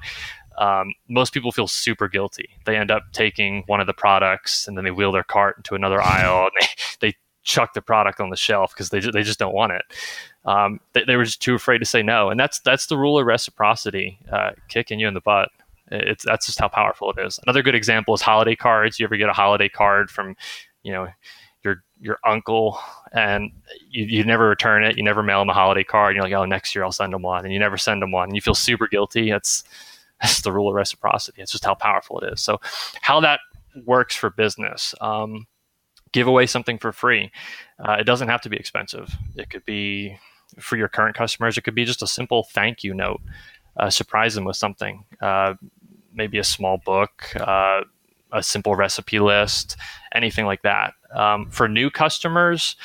um, 0.59 0.95
most 1.09 1.33
people 1.33 1.53
feel 1.53 1.69
super 1.69 2.09
guilty. 2.09 2.49
They 2.65 2.77
end 2.77 2.91
up 2.91 3.05
taking 3.13 3.63
one 3.67 3.81
of 3.81 3.87
the 3.87 3.95
products 3.95 4.67
and 4.67 4.77
then 4.77 4.85
they 4.85 4.91
wheel 4.91 5.13
their 5.13 5.25
cart 5.25 5.59
into 5.59 5.75
another 5.75 6.03
aisle 6.03 6.49
and 6.49 6.53
they, 6.61 7.09
they 7.09 7.17
chuck 7.43 7.75
the 7.75 7.83
product 7.83 8.21
on 8.21 8.31
the 8.31 8.37
shelf 8.37 8.73
because 8.73 8.91
they, 8.91 9.01
they 9.01 9.23
just 9.23 9.39
don't 9.39 9.55
want 9.55 9.73
it. 9.73 9.83
Um, 10.45 10.81
they, 10.93 11.05
they, 11.05 11.17
were 11.17 11.25
just 11.25 11.43
too 11.43 11.55
afraid 11.55 11.79
to 11.79 11.85
say 11.85 12.03
no. 12.03 12.31
And 12.31 12.39
that's, 12.39 12.61
that's 12.61 12.87
the 12.87 12.97
rule 12.97 13.19
of 13.19 13.27
reciprocity, 13.27 14.19
uh, 14.33 14.51
kicking 14.69 14.99
you 14.99 15.09
in 15.09 15.15
the 15.15 15.21
butt. 15.21 15.51
It's, 15.91 16.25
that's 16.25 16.47
just 16.47 16.59
how 16.59 16.69
powerful 16.69 17.13
it 17.13 17.25
is. 17.25 17.39
Another 17.45 17.63
good 17.63 17.75
example 17.75 18.15
is 18.15 18.23
holiday 18.23 18.57
cards. 18.57 18.99
You 18.99 19.05
ever 19.05 19.17
get 19.17 19.29
a 19.29 19.35
holiday 19.35 19.69
card 19.69 20.11
from, 20.11 20.37
you 20.83 20.93
know, 20.93 21.09
your, 21.63 21.85
your 22.01 22.19
uncle 22.25 22.81
and 23.13 23.53
you, 23.89 24.05
you 24.05 24.25
never 24.25 24.49
return 24.49 24.85
it. 24.85 24.97
You 24.97 25.05
never 25.05 25.23
mail 25.23 25.41
them 25.41 25.51
a 25.51 25.55
holiday 25.55 25.85
card. 25.85 26.11
And 26.11 26.17
you're 26.17 26.25
like, 26.25 26.41
oh, 26.41 26.45
next 26.45 26.75
year 26.75 26.85
I'll 26.85 26.93
send 26.93 27.13
them 27.13 27.23
one. 27.23 27.45
And 27.45 27.53
you 27.53 27.61
never 27.61 27.77
send 27.77 28.03
them 28.03 28.11
one. 28.11 28.29
And 28.29 28.35
you 28.35 28.41
feel 28.41 28.55
super 28.55 28.89
guilty. 28.89 29.31
It's, 29.31 29.63
that's 30.23 30.43
the 30.43 30.53
rule 30.53 30.69
of 30.69 30.75
reciprocity. 30.75 31.43
It's 31.43 31.53
just 31.53 31.65
how 31.65 31.75
powerful 31.75 32.21
it 32.21 32.33
is. 32.33 32.41
So, 32.41 32.61
how 33.03 33.21
that 33.21 33.41
works 33.85 34.17
for 34.17 34.31
business. 34.31 34.95
Um, 35.01 35.47
give 36.13 36.27
away 36.27 36.47
something 36.47 36.79
for 36.79 36.93
free. 36.93 37.31
Uh, 37.79 37.97
it 38.01 38.05
doesn't 38.05 38.29
have 38.29 38.41
to 38.43 38.49
be 38.49 38.57
expensive. 38.57 39.15
It 39.37 39.51
could 39.51 39.65
be 39.65 40.17
for 40.59 40.77
your 40.77 40.89
current 40.89 41.17
customers. 41.17 41.59
It 41.59 41.63
could 41.63 41.75
be 41.75 41.85
just 41.85 42.03
a 42.03 42.07
simple 42.07 42.45
thank 42.45 42.83
you 42.83 42.95
note. 42.95 43.21
Uh, 43.77 43.91
surprise 43.91 44.35
them 44.35 44.45
with 44.45 44.57
something. 44.57 45.05
Uh, 45.21 45.55
maybe 46.15 46.39
a 46.39 46.45
small 46.45 46.79
book, 46.79 47.35
uh, 47.37 47.83
a 48.33 48.43
simple 48.43 48.75
recipe 48.75 49.19
list, 49.19 49.77
anything 50.15 50.47
like 50.47 50.63
that. 50.63 50.95
Um, 51.15 51.51
for 51.51 51.69
new 51.69 51.91
customers, 51.91 52.77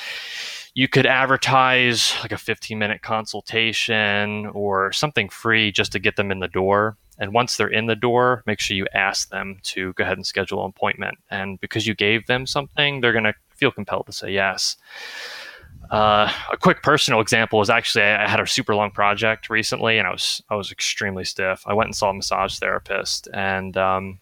you 0.73 0.87
could 0.87 1.05
advertise 1.05 2.13
like 2.21 2.31
a 2.31 2.37
15 2.37 2.77
minute 2.77 3.01
consultation 3.01 4.47
or 4.47 4.91
something 4.91 5.29
free 5.29 5.71
just 5.71 5.91
to 5.93 5.99
get 5.99 6.15
them 6.15 6.31
in 6.31 6.39
the 6.39 6.47
door. 6.47 6.97
And 7.19 7.33
once 7.33 7.57
they're 7.57 7.67
in 7.67 7.85
the 7.85 7.95
door, 7.95 8.43
make 8.45 8.59
sure 8.59 8.75
you 8.75 8.87
ask 8.93 9.29
them 9.29 9.59
to 9.63 9.93
go 9.93 10.03
ahead 10.03 10.17
and 10.17 10.25
schedule 10.25 10.63
an 10.63 10.69
appointment. 10.69 11.17
And 11.29 11.59
because 11.59 11.85
you 11.85 11.93
gave 11.93 12.25
them 12.27 12.47
something, 12.47 13.01
they're 13.01 13.11
going 13.11 13.25
to 13.25 13.35
feel 13.55 13.71
compelled 13.71 14.07
to 14.07 14.11
say 14.11 14.31
yes. 14.31 14.75
Uh, 15.91 16.31
a 16.51 16.57
quick 16.57 16.81
personal 16.83 17.19
example 17.19 17.61
is 17.61 17.69
actually 17.69 18.03
I 18.03 18.27
had 18.27 18.39
a 18.39 18.47
super 18.47 18.73
long 18.73 18.91
project 18.91 19.49
recently, 19.49 19.97
and 19.97 20.07
I 20.07 20.11
was 20.11 20.41
I 20.49 20.55
was 20.55 20.71
extremely 20.71 21.25
stiff. 21.25 21.63
I 21.67 21.73
went 21.73 21.87
and 21.87 21.95
saw 21.95 22.11
a 22.11 22.13
massage 22.13 22.57
therapist, 22.59 23.27
and 23.33 23.75
um, 23.75 24.19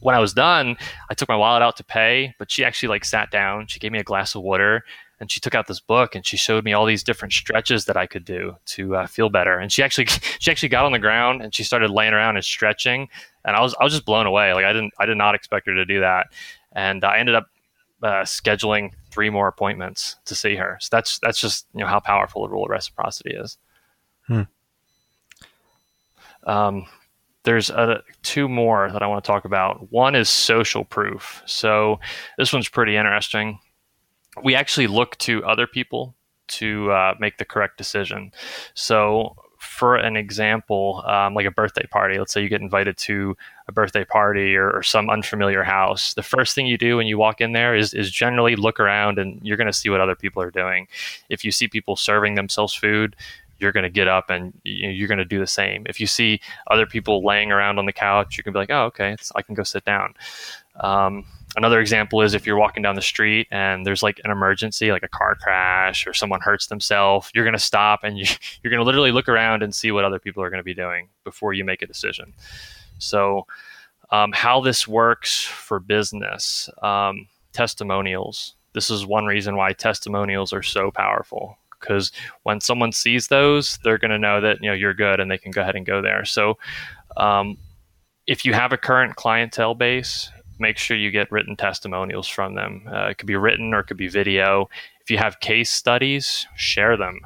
when 0.00 0.14
I 0.14 0.18
was 0.18 0.32
done, 0.32 0.76
I 1.10 1.14
took 1.14 1.28
my 1.28 1.36
wallet 1.36 1.62
out 1.62 1.76
to 1.76 1.84
pay, 1.84 2.34
but 2.38 2.50
she 2.50 2.64
actually 2.64 2.88
like 2.88 3.04
sat 3.04 3.30
down. 3.30 3.66
She 3.66 3.78
gave 3.78 3.92
me 3.92 3.98
a 3.98 4.04
glass 4.04 4.34
of 4.34 4.42
water, 4.42 4.84
and 5.20 5.30
she 5.30 5.40
took 5.40 5.54
out 5.54 5.66
this 5.66 5.80
book 5.80 6.14
and 6.14 6.24
she 6.24 6.36
showed 6.36 6.64
me 6.64 6.72
all 6.72 6.86
these 6.86 7.02
different 7.02 7.32
stretches 7.32 7.86
that 7.86 7.96
I 7.96 8.06
could 8.06 8.24
do 8.24 8.56
to 8.66 8.96
uh, 8.96 9.06
feel 9.06 9.28
better. 9.28 9.58
And 9.58 9.72
she 9.72 9.82
actually 9.82 10.06
she 10.38 10.50
actually 10.50 10.68
got 10.68 10.84
on 10.84 10.92
the 10.92 10.98
ground 10.98 11.42
and 11.42 11.54
she 11.54 11.64
started 11.64 11.90
laying 11.90 12.12
around 12.12 12.36
and 12.36 12.44
stretching, 12.44 13.08
and 13.44 13.56
I 13.56 13.60
was 13.60 13.74
I 13.80 13.84
was 13.84 13.92
just 13.92 14.04
blown 14.04 14.26
away. 14.26 14.52
Like 14.54 14.64
I 14.64 14.72
didn't 14.72 14.92
I 14.98 15.06
did 15.06 15.16
not 15.16 15.34
expect 15.34 15.66
her 15.66 15.74
to 15.74 15.84
do 15.84 16.00
that, 16.00 16.28
and 16.72 17.04
I 17.04 17.18
ended 17.18 17.34
up 17.34 17.46
uh, 18.02 18.22
scheduling 18.22 18.92
three 19.10 19.30
more 19.30 19.48
appointments 19.48 20.16
to 20.26 20.34
see 20.34 20.56
her. 20.56 20.78
So 20.80 20.88
that's 20.92 21.18
that's 21.18 21.40
just 21.40 21.66
you 21.74 21.80
know 21.80 21.86
how 21.86 22.00
powerful 22.00 22.42
the 22.42 22.48
rule 22.48 22.64
of 22.64 22.70
reciprocity 22.70 23.34
is. 23.34 23.58
Hmm. 24.26 24.42
Um, 26.46 26.86
there's 27.44 27.70
uh, 27.70 28.00
two 28.22 28.48
more 28.48 28.90
that 28.92 29.02
I 29.02 29.06
want 29.06 29.24
to 29.24 29.26
talk 29.26 29.44
about. 29.44 29.90
One 29.90 30.14
is 30.14 30.28
social 30.28 30.84
proof. 30.84 31.42
So 31.46 31.98
this 32.36 32.52
one's 32.52 32.68
pretty 32.68 32.96
interesting. 32.96 33.58
We 34.42 34.54
actually 34.54 34.86
look 34.86 35.16
to 35.18 35.44
other 35.44 35.66
people 35.66 36.14
to 36.48 36.90
uh, 36.90 37.14
make 37.18 37.38
the 37.38 37.44
correct 37.44 37.76
decision. 37.78 38.32
So 38.74 39.36
for 39.58 39.96
an 39.96 40.16
example, 40.16 41.02
um, 41.06 41.34
like 41.34 41.46
a 41.46 41.50
birthday 41.50 41.86
party, 41.90 42.18
let's 42.18 42.32
say 42.32 42.40
you 42.40 42.48
get 42.48 42.60
invited 42.60 42.96
to 42.96 43.36
a 43.66 43.72
birthday 43.72 44.04
party 44.04 44.56
or, 44.56 44.70
or, 44.70 44.82
some 44.82 45.10
unfamiliar 45.10 45.64
house, 45.64 46.14
the 46.14 46.22
first 46.22 46.54
thing 46.54 46.66
you 46.66 46.78
do 46.78 46.96
when 46.96 47.06
you 47.06 47.18
walk 47.18 47.40
in 47.40 47.52
there 47.52 47.74
is, 47.74 47.92
is 47.92 48.10
generally 48.10 48.54
look 48.54 48.78
around 48.78 49.18
and 49.18 49.40
you're 49.42 49.56
going 49.56 49.66
to 49.66 49.72
see 49.72 49.90
what 49.90 50.00
other 50.00 50.14
people 50.14 50.40
are 50.42 50.50
doing. 50.50 50.86
If 51.28 51.44
you 51.44 51.50
see 51.50 51.66
people 51.66 51.96
serving 51.96 52.36
themselves 52.36 52.72
food, 52.72 53.16
you're 53.58 53.72
going 53.72 53.82
to 53.82 53.90
get 53.90 54.06
up 54.06 54.30
and 54.30 54.52
you're 54.64 55.08
going 55.08 55.18
to 55.18 55.24
do 55.24 55.40
the 55.40 55.46
same. 55.46 55.84
If 55.88 56.00
you 56.00 56.06
see 56.06 56.40
other 56.68 56.86
people 56.86 57.24
laying 57.24 57.50
around 57.50 57.78
on 57.78 57.86
the 57.86 57.92
couch, 57.92 58.38
you 58.38 58.44
can 58.44 58.52
be 58.52 58.58
like, 58.60 58.70
oh, 58.70 58.84
okay, 58.84 59.16
I 59.34 59.42
can 59.42 59.56
go 59.56 59.64
sit 59.64 59.84
down. 59.84 60.14
Um, 60.78 61.24
another 61.58 61.80
example 61.80 62.22
is 62.22 62.32
if 62.32 62.46
you're 62.46 62.56
walking 62.56 62.82
down 62.82 62.94
the 62.94 63.02
street 63.02 63.48
and 63.50 63.84
there's 63.84 64.02
like 64.02 64.20
an 64.24 64.30
emergency, 64.30 64.92
like 64.92 65.02
a 65.02 65.08
car 65.08 65.34
crash 65.34 66.06
or 66.06 66.14
someone 66.14 66.40
hurts 66.40 66.68
themselves, 66.68 67.30
you're 67.34 67.44
going 67.44 67.52
to 67.52 67.58
stop 67.58 68.00
and 68.04 68.18
you, 68.18 68.24
you're 68.62 68.70
going 68.70 68.80
to 68.80 68.84
literally 68.84 69.12
look 69.12 69.28
around 69.28 69.62
and 69.62 69.74
see 69.74 69.90
what 69.90 70.04
other 70.04 70.18
people 70.18 70.42
are 70.42 70.48
going 70.48 70.60
to 70.60 70.64
be 70.64 70.74
doing 70.74 71.08
before 71.24 71.52
you 71.52 71.64
make 71.64 71.82
a 71.82 71.86
decision. 71.86 72.32
So, 72.98 73.46
um, 74.10 74.32
how 74.32 74.62
this 74.62 74.88
works 74.88 75.44
for 75.44 75.78
business 75.80 76.70
um, 76.82 77.28
testimonials. 77.52 78.54
This 78.72 78.88
is 78.90 79.04
one 79.04 79.26
reason 79.26 79.56
why 79.56 79.72
testimonials 79.72 80.52
are 80.54 80.62
so 80.62 80.90
powerful 80.90 81.58
because 81.78 82.10
when 82.44 82.60
someone 82.60 82.92
sees 82.92 83.28
those, 83.28 83.78
they're 83.84 83.98
going 83.98 84.10
to 84.10 84.18
know 84.18 84.40
that 84.40 84.62
you 84.62 84.70
know 84.70 84.74
you're 84.74 84.94
good 84.94 85.20
and 85.20 85.30
they 85.30 85.38
can 85.38 85.50
go 85.50 85.60
ahead 85.60 85.76
and 85.76 85.84
go 85.84 86.00
there. 86.00 86.24
So, 86.24 86.56
um, 87.16 87.58
if 88.26 88.44
you 88.44 88.52
have 88.52 88.72
a 88.72 88.76
current 88.76 89.16
clientele 89.16 89.74
base, 89.74 90.30
make 90.58 90.78
sure 90.78 90.96
you 90.96 91.10
get 91.10 91.30
written 91.30 91.56
testimonials 91.56 92.28
from 92.28 92.54
them. 92.54 92.88
Uh, 92.92 93.06
it 93.08 93.18
could 93.18 93.26
be 93.26 93.36
written 93.36 93.74
or 93.74 93.80
it 93.80 93.84
could 93.84 93.96
be 93.96 94.08
video. 94.08 94.68
If 95.00 95.10
you 95.10 95.18
have 95.18 95.40
case 95.40 95.70
studies, 95.70 96.46
share 96.56 96.96
them. 96.96 97.20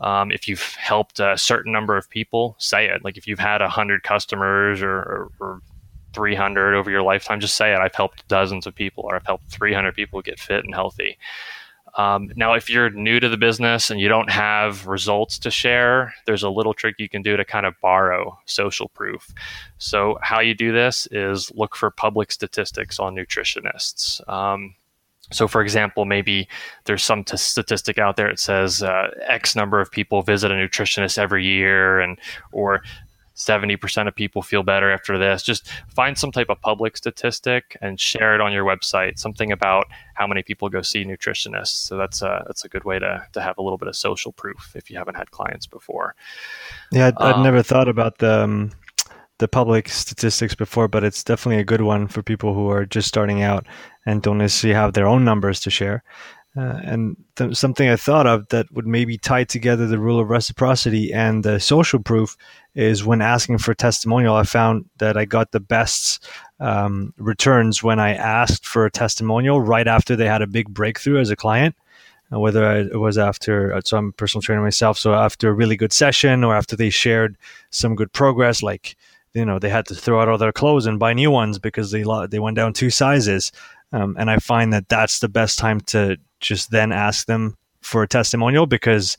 Um, 0.00 0.32
if 0.32 0.48
you've 0.48 0.74
helped 0.74 1.20
a 1.20 1.36
certain 1.36 1.72
number 1.72 1.96
of 1.96 2.08
people, 2.08 2.56
say 2.58 2.88
it. 2.88 3.04
Like 3.04 3.18
if 3.18 3.26
you've 3.26 3.38
had 3.38 3.60
100 3.60 4.02
customers 4.02 4.82
or, 4.82 4.96
or, 4.96 5.30
or 5.40 5.62
300 6.14 6.74
over 6.74 6.90
your 6.90 7.02
lifetime, 7.02 7.40
just 7.40 7.56
say 7.56 7.72
it. 7.72 7.78
I've 7.78 7.94
helped 7.94 8.26
dozens 8.26 8.66
of 8.66 8.74
people 8.74 9.04
or 9.04 9.16
I've 9.16 9.26
helped 9.26 9.50
300 9.50 9.94
people 9.94 10.22
get 10.22 10.40
fit 10.40 10.64
and 10.64 10.74
healthy. 10.74 11.18
Um, 11.96 12.30
now, 12.36 12.54
if 12.54 12.70
you're 12.70 12.90
new 12.90 13.20
to 13.20 13.28
the 13.28 13.36
business 13.36 13.90
and 13.90 14.00
you 14.00 14.08
don't 14.08 14.30
have 14.30 14.86
results 14.86 15.38
to 15.40 15.50
share, 15.50 16.14
there's 16.26 16.42
a 16.42 16.50
little 16.50 16.74
trick 16.74 16.96
you 16.98 17.08
can 17.08 17.22
do 17.22 17.36
to 17.36 17.44
kind 17.44 17.66
of 17.66 17.74
borrow 17.80 18.38
social 18.46 18.88
proof. 18.90 19.32
So, 19.78 20.18
how 20.22 20.40
you 20.40 20.54
do 20.54 20.72
this 20.72 21.08
is 21.10 21.50
look 21.54 21.76
for 21.76 21.90
public 21.90 22.32
statistics 22.32 22.98
on 22.98 23.14
nutritionists. 23.14 24.26
Um, 24.28 24.74
so, 25.32 25.46
for 25.46 25.62
example, 25.62 26.04
maybe 26.04 26.48
there's 26.84 27.04
some 27.04 27.22
t- 27.24 27.36
statistic 27.36 27.98
out 27.98 28.16
there 28.16 28.28
that 28.28 28.40
says 28.40 28.82
uh, 28.82 29.10
X 29.22 29.54
number 29.54 29.80
of 29.80 29.90
people 29.90 30.22
visit 30.22 30.50
a 30.50 30.54
nutritionist 30.54 31.18
every 31.18 31.44
year, 31.44 32.00
and 32.00 32.18
or 32.52 32.82
70% 33.40 34.06
of 34.06 34.14
people 34.14 34.42
feel 34.42 34.62
better 34.62 34.90
after 34.90 35.18
this. 35.18 35.42
Just 35.42 35.68
find 35.88 36.16
some 36.16 36.30
type 36.30 36.50
of 36.50 36.60
public 36.60 36.96
statistic 36.96 37.76
and 37.80 37.98
share 37.98 38.34
it 38.34 38.40
on 38.42 38.52
your 38.52 38.64
website, 38.64 39.18
something 39.18 39.50
about 39.50 39.86
how 40.14 40.26
many 40.26 40.42
people 40.42 40.68
go 40.68 40.82
see 40.82 41.04
nutritionists. 41.06 41.68
So 41.68 41.96
that's 41.96 42.20
a, 42.20 42.44
that's 42.46 42.66
a 42.66 42.68
good 42.68 42.84
way 42.84 42.98
to, 42.98 43.26
to 43.32 43.40
have 43.40 43.56
a 43.56 43.62
little 43.62 43.78
bit 43.78 43.88
of 43.88 43.96
social 43.96 44.30
proof 44.32 44.72
if 44.74 44.90
you 44.90 44.98
haven't 44.98 45.14
had 45.16 45.30
clients 45.30 45.66
before. 45.66 46.14
Yeah, 46.92 47.06
I'd, 47.08 47.16
um, 47.16 47.40
I'd 47.40 47.42
never 47.42 47.62
thought 47.62 47.88
about 47.88 48.18
the, 48.18 48.42
um, 48.42 48.72
the 49.38 49.48
public 49.48 49.88
statistics 49.88 50.54
before, 50.54 50.86
but 50.86 51.02
it's 51.02 51.24
definitely 51.24 51.62
a 51.62 51.64
good 51.64 51.80
one 51.80 52.08
for 52.08 52.22
people 52.22 52.52
who 52.52 52.68
are 52.68 52.84
just 52.84 53.08
starting 53.08 53.42
out 53.42 53.66
and 54.04 54.20
don't 54.20 54.36
necessarily 54.36 54.74
have 54.74 54.92
their 54.92 55.06
own 55.06 55.24
numbers 55.24 55.60
to 55.60 55.70
share. 55.70 56.04
Uh, 56.56 56.80
and 56.82 57.16
th- 57.36 57.56
something 57.56 57.88
I 57.88 57.94
thought 57.94 58.26
of 58.26 58.48
that 58.48 58.70
would 58.72 58.86
maybe 58.86 59.16
tie 59.16 59.44
together 59.44 59.86
the 59.86 60.00
rule 60.00 60.18
of 60.18 60.30
reciprocity 60.30 61.12
and 61.12 61.44
the 61.44 61.60
social 61.60 62.00
proof 62.00 62.36
is 62.74 63.04
when 63.04 63.22
asking 63.22 63.58
for 63.58 63.72
testimonial. 63.72 64.34
I 64.34 64.42
found 64.42 64.84
that 64.98 65.16
I 65.16 65.26
got 65.26 65.52
the 65.52 65.60
best 65.60 66.26
um, 66.58 67.14
returns 67.18 67.82
when 67.82 68.00
I 68.00 68.14
asked 68.14 68.66
for 68.66 68.84
a 68.84 68.90
testimonial 68.90 69.60
right 69.60 69.86
after 69.86 70.16
they 70.16 70.26
had 70.26 70.42
a 70.42 70.46
big 70.46 70.68
breakthrough 70.68 71.20
as 71.20 71.30
a 71.30 71.36
client. 71.36 71.76
Uh, 72.32 72.38
whether 72.38 72.76
it 72.76 73.00
was 73.00 73.18
after, 73.18 73.80
so 73.84 73.96
I'm 73.96 74.10
a 74.10 74.12
personal 74.12 74.40
trainer 74.40 74.62
myself, 74.62 74.96
so 74.96 75.14
after 75.14 75.48
a 75.48 75.52
really 75.52 75.76
good 75.76 75.92
session 75.92 76.44
or 76.44 76.54
after 76.54 76.76
they 76.76 76.88
shared 76.88 77.36
some 77.70 77.96
good 77.96 78.12
progress, 78.12 78.62
like 78.62 78.96
you 79.34 79.44
know 79.44 79.58
they 79.58 79.68
had 79.68 79.86
to 79.86 79.96
throw 79.96 80.20
out 80.20 80.28
all 80.28 80.38
their 80.38 80.52
clothes 80.52 80.86
and 80.86 81.00
buy 81.00 81.12
new 81.12 81.30
ones 81.30 81.58
because 81.58 81.90
they 81.90 82.04
they 82.28 82.38
went 82.38 82.54
down 82.56 82.72
two 82.72 82.90
sizes. 82.90 83.50
Um, 83.92 84.16
and 84.18 84.30
I 84.30 84.38
find 84.38 84.72
that 84.72 84.88
that's 84.88 85.18
the 85.18 85.28
best 85.28 85.58
time 85.58 85.80
to 85.80 86.16
just 86.40 86.70
then 86.70 86.92
ask 86.92 87.26
them 87.26 87.56
for 87.82 88.02
a 88.02 88.08
testimonial 88.08 88.66
because 88.66 89.16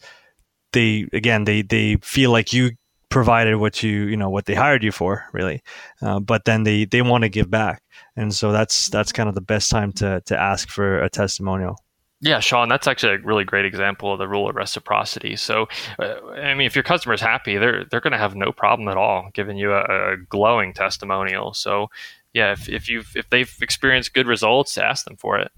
they 0.73 1.07
again 1.13 1.43
they 1.43 1.61
they 1.61 1.97
feel 1.97 2.31
like 2.31 2.53
you 2.53 2.71
provided 3.09 3.57
what 3.57 3.83
you 3.83 4.03
you 4.03 4.15
know 4.15 4.29
what 4.29 4.45
they 4.45 4.55
hired 4.55 4.83
you 4.83 4.91
for 4.91 5.25
really 5.33 5.61
uh, 6.01 6.19
but 6.19 6.45
then 6.45 6.63
they 6.63 6.85
they 6.85 7.01
want 7.01 7.23
to 7.23 7.29
give 7.29 7.49
back 7.49 7.83
and 8.15 8.33
so 8.33 8.51
that's 8.51 8.87
that's 8.89 9.11
kind 9.11 9.27
of 9.27 9.35
the 9.35 9.41
best 9.41 9.69
time 9.69 9.91
to 9.91 10.21
to 10.25 10.39
ask 10.39 10.69
for 10.69 11.01
a 11.01 11.09
testimonial 11.09 11.75
yeah, 12.23 12.39
Sean, 12.39 12.69
that's 12.69 12.85
actually 12.85 13.15
a 13.15 13.17
really 13.19 13.43
great 13.43 13.65
example 13.65 14.13
of 14.13 14.19
the 14.19 14.27
rule 14.27 14.47
of 14.47 14.55
reciprocity. 14.55 15.35
So, 15.35 15.67
uh, 15.97 16.21
I 16.35 16.53
mean, 16.53 16.67
if 16.67 16.75
your 16.75 16.83
customer's 16.83 17.19
happy, 17.19 17.57
they're 17.57 17.83
they're 17.85 17.99
going 17.99 18.11
to 18.11 18.19
have 18.19 18.35
no 18.35 18.51
problem 18.51 18.87
at 18.89 18.95
all 18.95 19.31
giving 19.33 19.57
you 19.57 19.73
a, 19.73 20.13
a, 20.13 20.17
glowing 20.29 20.71
testimonial. 20.71 21.55
So, 21.55 21.87
yeah, 22.33 22.53
if, 22.53 22.69
if 22.69 22.89
you've 22.89 23.11
if 23.15 23.29
they've 23.29 23.53
experienced 23.61 24.13
good 24.13 24.27
results, 24.27 24.77
ask 24.77 25.05
them 25.05 25.17
for 25.17 25.39
it. 25.39 25.51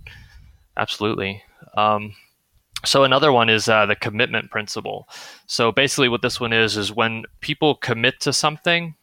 Absolutely. 0.77 1.43
Um, 1.77 2.15
so 2.85 3.03
another 3.03 3.31
one 3.31 3.49
is 3.49 3.69
uh, 3.69 3.85
the 3.85 3.95
commitment 3.95 4.51
principle. 4.51 5.07
So 5.47 5.71
basically, 5.71 6.09
what 6.09 6.21
this 6.21 6.39
one 6.39 6.53
is 6.53 6.75
is 6.75 6.91
when 6.91 7.23
people 7.39 7.75
commit 7.75 8.19
to 8.21 8.33
something, 8.33 8.95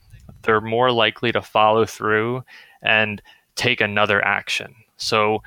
they're 0.42 0.60
more 0.60 0.92
likely 0.92 1.32
to 1.32 1.42
follow 1.42 1.86
through 1.86 2.44
and 2.82 3.22
take 3.56 3.80
another 3.80 4.24
action. 4.24 4.74
So 4.96 5.42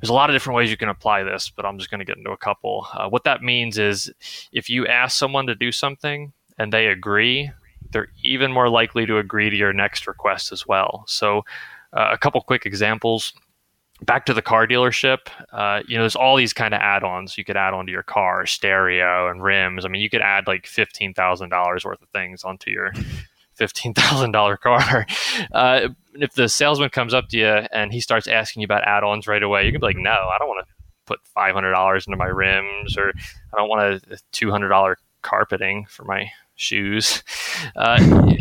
there's 0.00 0.10
a 0.10 0.14
lot 0.14 0.30
of 0.30 0.34
different 0.34 0.56
ways 0.56 0.70
you 0.70 0.76
can 0.76 0.88
apply 0.88 1.22
this, 1.24 1.50
but 1.50 1.66
I'm 1.66 1.78
just 1.78 1.90
going 1.90 1.98
to 1.98 2.04
get 2.04 2.16
into 2.16 2.30
a 2.30 2.36
couple. 2.36 2.86
Uh, 2.92 3.08
what 3.08 3.24
that 3.24 3.42
means 3.42 3.78
is 3.78 4.10
if 4.52 4.70
you 4.70 4.86
ask 4.86 5.16
someone 5.16 5.46
to 5.46 5.54
do 5.54 5.70
something 5.70 6.32
and 6.58 6.72
they 6.72 6.86
agree, 6.86 7.50
they're 7.92 8.08
even 8.22 8.52
more 8.52 8.68
likely 8.68 9.06
to 9.06 9.18
agree 9.18 9.50
to 9.50 9.56
your 9.56 9.72
next 9.72 10.06
request 10.06 10.52
as 10.52 10.66
well. 10.66 11.04
So 11.06 11.44
uh, 11.92 12.10
a 12.12 12.18
couple 12.18 12.40
quick 12.40 12.66
examples 12.66 13.32
back 14.02 14.26
to 14.26 14.34
the 14.34 14.42
car 14.42 14.66
dealership, 14.66 15.18
uh, 15.52 15.82
you 15.86 15.96
know, 15.96 16.02
there's 16.02 16.16
all 16.16 16.36
these 16.36 16.52
kind 16.52 16.74
of 16.74 16.80
add-ons 16.80 17.36
you 17.36 17.44
could 17.44 17.56
add 17.56 17.74
onto 17.74 17.92
your 17.92 18.02
car, 18.02 18.46
stereo 18.46 19.28
and 19.30 19.42
rims. 19.42 19.84
I 19.84 19.88
mean, 19.88 20.00
you 20.00 20.10
could 20.10 20.22
add 20.22 20.46
like 20.46 20.66
fifteen 20.66 21.14
thousand 21.14 21.50
dollars 21.50 21.84
worth 21.84 22.02
of 22.02 22.08
things 22.10 22.44
onto 22.44 22.70
your 22.70 22.92
fifteen 23.54 23.94
thousand 23.94 24.32
dollar 24.32 24.56
car. 24.56 25.06
Uh, 25.52 25.88
if 26.14 26.34
the 26.34 26.48
salesman 26.48 26.90
comes 26.90 27.14
up 27.14 27.28
to 27.28 27.38
you 27.38 27.46
and 27.46 27.92
he 27.92 28.00
starts 28.00 28.26
asking 28.26 28.60
you 28.60 28.64
about 28.64 28.86
add-ons 28.86 29.26
right 29.26 29.42
away, 29.42 29.64
you 29.64 29.72
can 29.72 29.80
be 29.80 29.86
like, 29.86 29.96
no, 29.96 30.10
I 30.10 30.36
don't 30.38 30.48
want 30.48 30.66
to 30.66 30.74
put 31.06 31.20
five 31.24 31.54
hundred 31.54 31.72
dollars 31.72 32.06
into 32.06 32.16
my 32.16 32.26
rims, 32.26 32.96
or 32.96 33.10
I 33.10 33.56
don't 33.56 33.68
want 33.68 34.04
a 34.10 34.18
two 34.32 34.50
hundred 34.50 34.68
dollar 34.68 34.98
carpeting 35.22 35.86
for 35.86 36.04
my 36.04 36.30
shoes. 36.60 37.22
Uh, 37.76 38.34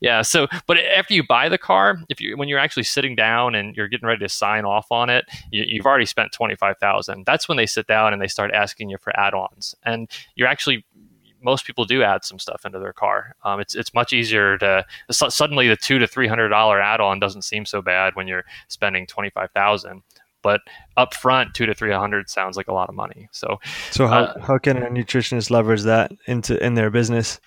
yeah. 0.00 0.22
So, 0.22 0.46
but 0.66 0.78
after 0.78 1.14
you 1.14 1.22
buy 1.26 1.48
the 1.48 1.58
car, 1.58 1.98
if 2.08 2.20
you 2.20 2.36
when 2.36 2.48
you're 2.48 2.58
actually 2.58 2.82
sitting 2.84 3.14
down 3.14 3.54
and 3.54 3.76
you're 3.76 3.88
getting 3.88 4.06
ready 4.06 4.20
to 4.20 4.28
sign 4.28 4.64
off 4.64 4.90
on 4.90 5.10
it, 5.10 5.24
you, 5.50 5.78
have 5.78 5.86
already 5.86 6.06
spent 6.06 6.32
twenty 6.32 6.54
five 6.54 6.78
thousand. 6.78 7.24
That's 7.26 7.48
when 7.48 7.56
they 7.56 7.66
sit 7.66 7.86
down 7.86 8.12
and 8.12 8.20
they 8.20 8.28
start 8.28 8.52
asking 8.52 8.90
you 8.90 8.98
for 8.98 9.18
add-ons, 9.18 9.74
and 9.84 10.10
you're 10.34 10.48
actually 10.48 10.84
most 11.40 11.64
people 11.64 11.84
do 11.84 12.02
add 12.02 12.24
some 12.24 12.38
stuff 12.38 12.64
into 12.64 12.78
their 12.78 12.92
car. 12.92 13.36
Um, 13.44 13.60
it's 13.60 13.74
it's 13.74 13.94
much 13.94 14.12
easier 14.12 14.58
to 14.58 14.84
suddenly 15.10 15.68
the 15.68 15.76
two 15.76 15.98
to 15.98 16.06
three 16.06 16.28
hundred 16.28 16.48
dollar 16.48 16.80
add-on 16.80 17.20
doesn't 17.20 17.42
seem 17.42 17.64
so 17.64 17.80
bad 17.82 18.16
when 18.16 18.26
you're 18.26 18.44
spending 18.68 19.06
twenty 19.06 19.30
five 19.30 19.50
thousand 19.52 20.02
but 20.42 20.60
up 20.96 21.14
front, 21.14 21.54
two 21.54 21.66
to 21.66 21.74
three 21.74 21.92
hundred 21.92 22.30
sounds 22.30 22.56
like 22.56 22.68
a 22.68 22.72
lot 22.72 22.88
of 22.88 22.94
money. 22.94 23.28
So, 23.32 23.58
so 23.90 24.06
how, 24.06 24.20
uh, 24.20 24.40
how 24.40 24.58
can 24.58 24.78
a 24.78 24.88
nutritionist 24.88 25.50
leverage 25.50 25.82
that 25.82 26.12
into 26.26 26.64
in 26.64 26.74
their 26.74 26.90
business? 26.90 27.40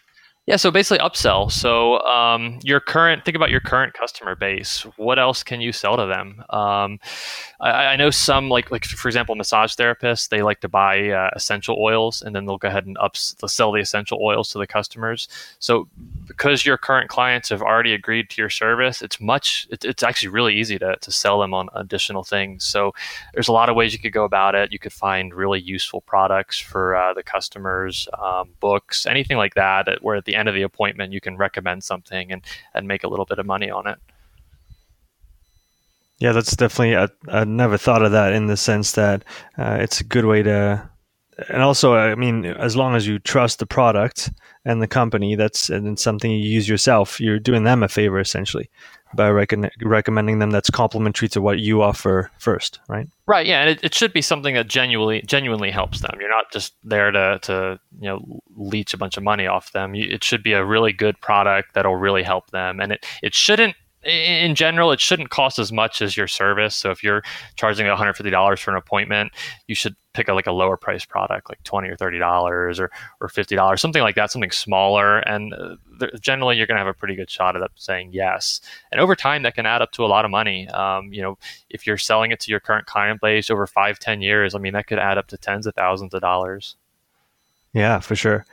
Yeah, 0.48 0.56
so 0.56 0.72
basically 0.72 0.98
upsell. 1.08 1.52
So 1.52 2.00
um, 2.00 2.58
your 2.64 2.80
current, 2.80 3.24
think 3.24 3.36
about 3.36 3.52
your 3.52 3.60
current 3.60 3.94
customer 3.94 4.36
base. 4.36 4.82
What 4.98 5.20
else 5.20 5.44
can 5.44 5.62
you 5.62 5.72
sell 5.72 5.98
to 5.98 6.08
them? 6.08 6.44
Um, 6.50 7.00
I, 7.60 7.70
I, 7.70 7.96
know 7.96 8.10
some, 8.10 8.50
like 8.50 8.72
like 8.72 8.86
for 8.86 9.08
example, 9.08 9.36
massage 9.36 9.76
therapists, 9.76 10.30
they 10.30 10.42
like 10.42 10.60
to 10.62 10.68
buy 10.68 11.10
uh, 11.10 11.30
essential 11.36 11.78
oils, 11.80 12.24
and 12.24 12.36
then 12.36 12.48
they'll 12.48 12.58
go 12.58 12.70
ahead 12.70 12.88
and 12.88 12.98
ups, 12.98 13.36
sell 13.46 13.72
the 13.72 13.82
essential 13.82 14.18
oils 14.20 14.50
to 14.50 14.58
the 14.58 14.66
customers. 14.66 15.28
So 15.60 15.88
because 16.26 16.66
your 16.66 16.78
current 16.78 17.10
clients 17.10 17.50
have 17.50 17.62
already 17.62 17.94
agreed 17.94 18.32
to 18.32 18.42
your 18.42 18.50
service, 18.50 19.04
it's 19.04 19.22
much, 19.22 19.68
it, 19.70 19.86
it's 19.86 20.02
actually 20.02 20.30
really 20.30 20.56
easy 20.56 20.80
to, 20.80 20.96
to 21.02 21.12
sell 21.12 21.40
them 21.40 21.54
on 21.54 21.70
additional 21.76 22.24
things. 22.24 22.64
So 22.64 22.94
there's 23.36 23.48
a 23.48 23.54
lot 23.54 23.70
of 23.70 23.76
ways 23.76 23.94
you 23.94 24.00
could 24.00 24.14
go 24.14 24.24
about 24.24 24.56
it. 24.56 24.72
You 24.72 24.80
could 24.80 24.94
find 24.94 25.36
really 25.36 25.62
useful 25.62 26.02
products 26.02 26.58
for 26.58 26.96
uh, 26.96 27.14
the 27.14 27.22
customers, 27.22 28.08
um, 28.20 28.50
books, 28.60 29.06
anything 29.06 29.38
like 29.38 29.54
that, 29.54 29.88
where 30.02 30.16
at 30.16 30.26
the 30.26 30.36
end 30.36 30.41
of 30.48 30.56
the 30.56 30.62
appointment 30.62 31.14
you 31.14 31.22
can 31.22 31.38
recommend 31.38 31.84
something 31.84 32.32
and, 32.32 32.44
and 32.74 32.88
make 32.88 33.04
a 33.04 33.08
little 33.08 33.26
bit 33.26 33.40
of 33.40 33.46
money 33.46 33.70
on 33.70 33.88
it. 33.88 33.98
Yeah, 36.20 36.34
that's 36.34 36.56
definitely, 36.56 36.96
I, 36.96 37.08
I 37.28 37.46
never 37.46 37.78
thought 37.78 38.04
of 38.04 38.12
that 38.12 38.34
in 38.34 38.46
the 38.46 38.58
sense 38.58 38.92
that 38.92 39.24
uh, 39.58 39.78
it's 39.80 40.02
a 40.02 40.04
good 40.04 40.26
way 40.26 40.44
to 40.44 40.90
and 41.50 41.62
also, 41.64 41.96
I 41.96 42.14
mean, 42.16 42.46
as 42.46 42.76
long 42.76 42.96
as 42.96 43.08
you 43.08 43.18
trust 43.18 43.60
the 43.60 43.66
product 43.66 44.30
and 44.66 44.82
the 44.82 44.88
company, 44.88 45.36
that's 45.36 45.70
and 45.70 45.98
something 45.98 46.30
you 46.30 46.38
use 46.38 46.70
yourself, 46.70 47.20
you're 47.20 47.40
doing 47.40 47.64
them 47.64 47.84
a 47.84 47.88
favor 47.88 48.20
essentially 48.20 48.70
by 49.14 49.30
rec- 49.30 49.54
recommending 49.82 50.40
them 50.40 50.52
that's 50.52 50.70
complementary 50.70 51.28
to 51.30 51.42
what 51.42 51.60
you 51.60 51.82
offer 51.82 52.32
first, 52.38 52.80
right? 52.88 53.08
Right. 53.28 53.46
Yeah, 53.46 53.62
and 53.62 53.70
it, 53.70 53.84
it 53.84 53.96
should 53.96 54.14
be 54.14 54.22
something 54.22 54.56
that 54.56 54.68
genuinely 54.68 55.22
genuinely 55.26 55.72
helps 55.72 56.02
them. 56.02 56.18
You're 56.20 56.30
not 56.30 56.52
just 56.52 56.74
there 56.84 57.12
to 57.12 57.40
to 57.44 57.80
you 58.00 58.08
know 58.08 58.42
leech 58.56 58.94
a 58.94 58.98
bunch 58.98 59.18
of 59.18 59.24
money 59.24 59.48
off 59.48 59.72
them. 59.72 59.96
You, 59.96 60.08
it 60.10 60.24
should 60.24 60.44
be 60.44 60.54
a 60.54 60.66
really 60.66 60.94
good 60.94 61.20
product 61.22 61.74
that'll 61.74 61.96
really 61.96 62.24
help 62.24 62.50
them, 62.52 62.80
and 62.80 62.92
it 62.92 63.06
it 63.22 63.34
shouldn't 63.34 63.76
in 64.04 64.56
general, 64.56 64.92
it 64.92 65.00
shouldn't 65.00 65.30
cost 65.30 65.60
as 65.60 65.72
much 65.72 66.02
as 66.02 66.18
your 66.18 66.28
service. 66.28 66.76
So 66.76 66.90
if 66.90 67.04
you're 67.04 67.22
charging 67.56 67.86
$150 67.86 68.60
for 68.60 68.72
an 68.72 68.78
appointment, 68.78 69.32
you 69.68 69.76
should 69.76 69.96
pick 70.14 70.28
a, 70.28 70.34
like 70.34 70.48
a 70.48 70.52
lower 70.52 70.76
price 70.76 71.06
product, 71.06 71.50
like 71.50 71.62
20 71.64 71.90
or 71.90 71.96
$30 71.96 72.20
or, 72.80 72.92
or 73.22 73.28
$50, 73.28 73.80
something 73.80 74.02
like 74.02 74.16
that, 74.16 74.32
something 74.32 74.52
smaller. 74.52 75.20
And 75.20 75.54
uh, 75.54 75.76
generally, 76.20 76.58
you're 76.58 76.66
going 76.66 76.78
to 76.78 76.84
have 76.84 76.88
a 76.88 76.98
pretty 76.98 77.16
good 77.16 77.30
shot 77.30 77.56
at 77.56 77.70
saying 77.76 78.10
yes. 78.12 78.60
And 78.92 79.00
over 79.00 79.16
time, 79.16 79.44
that 79.44 79.56
can 79.56 79.68
add 79.68 79.82
up 79.82 79.92
to 79.94 80.04
a 80.04 80.08
lot 80.08 80.26
of 80.26 80.32
money. 80.32 80.68
Um, 80.70 81.14
you 81.14 81.22
know, 81.22 81.38
if 81.70 81.86
you're 81.86 81.98
selling 81.98 82.32
it 82.32 82.40
to 82.42 82.52
your 82.52 82.60
current 82.60 82.88
client 82.88 83.22
base 83.22 83.52
over 83.52 83.68
five, 83.68 84.00
10 84.00 84.22
years, 84.22 84.56
I 84.56 84.60
mean, 84.60 84.74
that 84.74 84.88
could 84.88 85.00
add 85.00 85.20
up 85.20 85.28
to 85.28 85.38
tens 85.38 85.68
of 85.68 85.76
thousands 85.76 86.14
of 86.14 86.22
dollars. 86.22 86.76
Yeah, 87.74 88.00
for 88.00 88.16
sure. 88.16 88.46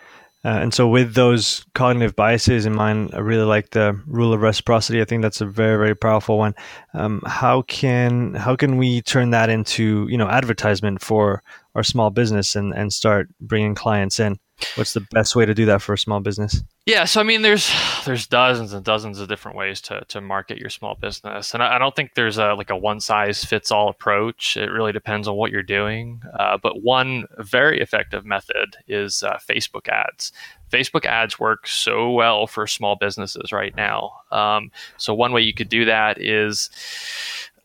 Uh, 0.44 0.58
and 0.62 0.72
so, 0.72 0.86
with 0.86 1.14
those 1.14 1.66
cognitive 1.74 2.14
biases 2.14 2.64
in 2.64 2.72
mind, 2.72 3.10
I 3.12 3.18
really 3.18 3.44
like 3.44 3.70
the 3.70 4.00
rule 4.06 4.32
of 4.32 4.40
reciprocity. 4.40 5.00
I 5.00 5.04
think 5.04 5.22
that's 5.22 5.40
a 5.40 5.46
very, 5.46 5.76
very 5.76 5.96
powerful 5.96 6.38
one. 6.38 6.54
Um, 6.94 7.22
how 7.26 7.62
can 7.62 8.34
how 8.34 8.54
can 8.54 8.76
we 8.76 9.02
turn 9.02 9.30
that 9.30 9.50
into 9.50 10.06
you 10.08 10.16
know 10.16 10.28
advertisement 10.28 11.02
for 11.02 11.42
our 11.74 11.82
small 11.82 12.10
business 12.10 12.54
and 12.54 12.72
and 12.72 12.92
start 12.92 13.28
bringing 13.40 13.74
clients 13.74 14.20
in? 14.20 14.38
What's 14.74 14.92
the 14.92 15.06
best 15.12 15.36
way 15.36 15.46
to 15.46 15.54
do 15.54 15.66
that 15.66 15.82
for 15.82 15.92
a 15.92 15.98
small 15.98 16.20
business? 16.20 16.62
Yeah, 16.84 17.04
so 17.04 17.20
I 17.20 17.22
mean, 17.22 17.42
there's 17.42 17.70
there's 18.06 18.26
dozens 18.26 18.72
and 18.72 18.84
dozens 18.84 19.20
of 19.20 19.28
different 19.28 19.56
ways 19.56 19.80
to, 19.82 20.04
to 20.08 20.20
market 20.20 20.58
your 20.58 20.70
small 20.70 20.94
business, 20.94 21.54
and 21.54 21.62
I, 21.62 21.76
I 21.76 21.78
don't 21.78 21.94
think 21.94 22.14
there's 22.14 22.38
a 22.38 22.54
like 22.54 22.70
a 22.70 22.76
one 22.76 23.00
size 23.00 23.44
fits 23.44 23.70
all 23.70 23.88
approach. 23.88 24.56
It 24.56 24.70
really 24.70 24.92
depends 24.92 25.28
on 25.28 25.36
what 25.36 25.52
you're 25.52 25.62
doing. 25.62 26.22
Uh, 26.38 26.58
but 26.60 26.82
one 26.82 27.26
very 27.38 27.80
effective 27.80 28.24
method 28.24 28.76
is 28.88 29.22
uh, 29.22 29.38
Facebook 29.48 29.88
ads. 29.88 30.32
Facebook 30.70 31.04
ads 31.04 31.38
work 31.38 31.66
so 31.66 32.10
well 32.10 32.46
for 32.46 32.66
small 32.66 32.96
businesses 32.96 33.52
right 33.52 33.76
now. 33.76 34.12
Um, 34.32 34.72
so 34.96 35.14
one 35.14 35.32
way 35.32 35.42
you 35.42 35.54
could 35.54 35.68
do 35.68 35.84
that 35.84 36.20
is. 36.20 36.70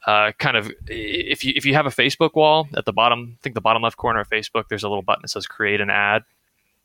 Uh, 0.06 0.34
kind 0.38 0.58
of 0.58 0.70
if 0.90 1.46
you 1.46 1.54
if 1.56 1.66
you 1.66 1.74
have 1.74 1.86
a 1.86 1.90
Facebook 1.90 2.36
wall 2.36 2.68
at 2.76 2.84
the 2.84 2.92
bottom, 2.92 3.38
I 3.40 3.42
think 3.42 3.56
the 3.56 3.62
bottom 3.62 3.82
left 3.82 3.96
corner 3.96 4.20
of 4.20 4.30
Facebook, 4.30 4.68
there's 4.68 4.84
a 4.84 4.90
little 4.90 5.02
button 5.02 5.22
that 5.22 5.30
says 5.30 5.48
create 5.48 5.80
an 5.80 5.90
ad 5.90 6.26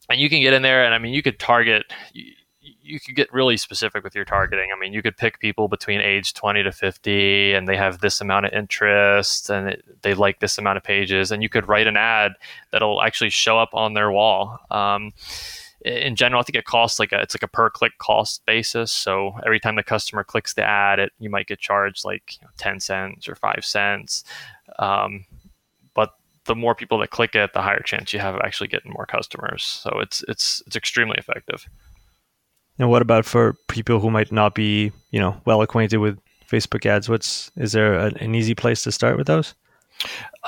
and 0.09 0.21
you 0.21 0.29
can 0.29 0.40
get 0.40 0.53
in 0.53 0.62
there 0.62 0.85
and 0.85 0.94
i 0.94 0.99
mean 0.99 1.12
you 1.12 1.23
could 1.23 1.38
target 1.38 1.85
you, 2.12 2.33
you 2.88 2.99
could 2.99 3.14
get 3.14 3.33
really 3.33 3.57
specific 3.57 4.03
with 4.03 4.14
your 4.14 4.25
targeting. 4.25 4.71
I 4.75 4.79
mean, 4.79 4.92
you 4.92 5.03
could 5.03 5.16
pick 5.16 5.38
people 5.38 5.68
between 5.68 6.01
age 6.01 6.33
20 6.33 6.62
to 6.62 6.73
50 6.73 7.53
and 7.53 7.68
they 7.68 7.77
have 7.77 8.01
this 8.01 8.21
amount 8.21 8.47
of 8.47 8.53
interest 8.53 9.51
and 9.51 9.68
it, 9.68 9.85
they 10.03 10.14
like 10.14 10.40
this 10.40 10.59
amount 10.59 10.79
of 10.79 10.85
pages. 10.85 11.31
And 11.31 11.42
you 11.42 11.49
could 11.49 11.68
write 11.68 11.87
an 11.87 11.97
ad 11.97 12.33
that'll 12.71 13.03
actually 13.03 13.31
show 13.31 13.59
up 13.59 13.71
on 13.75 13.94
their 13.94 14.11
wall. 14.11 14.59
Um, 14.71 15.12
in 15.85 16.16
general, 16.16 16.40
I 16.40 16.44
think 16.44 16.57
it 16.57 16.64
costs 16.64 16.99
like 16.99 17.12
a, 17.12 17.21
it's 17.21 17.35
like 17.35 17.42
a 17.42 17.49
per 17.49 17.71
click 17.71 17.99
cost 17.99 18.44
basis. 18.47 18.90
So 18.90 19.38
every 19.44 19.61
time 19.61 19.77
the 19.77 19.83
customer 19.83 20.25
clicks 20.25 20.55
the 20.55 20.64
ad, 20.64 20.99
it, 20.99 21.12
you 21.18 21.31
might 21.31 21.47
get 21.47 21.61
charged 21.61 22.05
like 22.05 22.38
you 22.40 22.47
know, 22.47 22.51
10 22.57 22.81
cents 22.81 23.29
or 23.29 23.35
five 23.35 23.64
cents. 23.64 24.25
Um, 24.79 25.25
the 26.48 26.56
more 26.56 26.74
people 26.74 26.98
that 26.98 27.11
click 27.11 27.37
it, 27.37 27.52
the 27.52 27.62
higher 27.62 27.80
chance 27.80 28.12
you 28.12 28.18
have 28.18 28.34
of 28.34 28.40
actually 28.40 28.66
getting 28.66 28.92
more 28.92 29.06
customers. 29.06 29.62
So 29.62 30.00
it's 30.00 30.24
it's 30.26 30.62
it's 30.66 30.74
extremely 30.74 31.16
effective. 31.16 31.68
And 32.80 32.90
what 32.90 33.02
about 33.02 33.24
for 33.24 33.54
people 33.68 34.00
who 34.00 34.11
might 34.11 34.32
not 34.32 34.54
be, 34.54 34.92
you 35.11 35.20
know, 35.20 35.40
well 35.44 35.62
acquainted 35.62 35.98
with 35.98 36.18
Facebook 36.48 36.87
ads? 36.87 37.08
What's 37.08 37.52
is 37.56 37.72
there 37.72 37.94
a, 37.94 38.12
an 38.20 38.34
easy 38.34 38.54
place 38.54 38.82
to 38.82 38.92
start 38.92 39.16
with 39.16 39.28
those? 39.28 39.54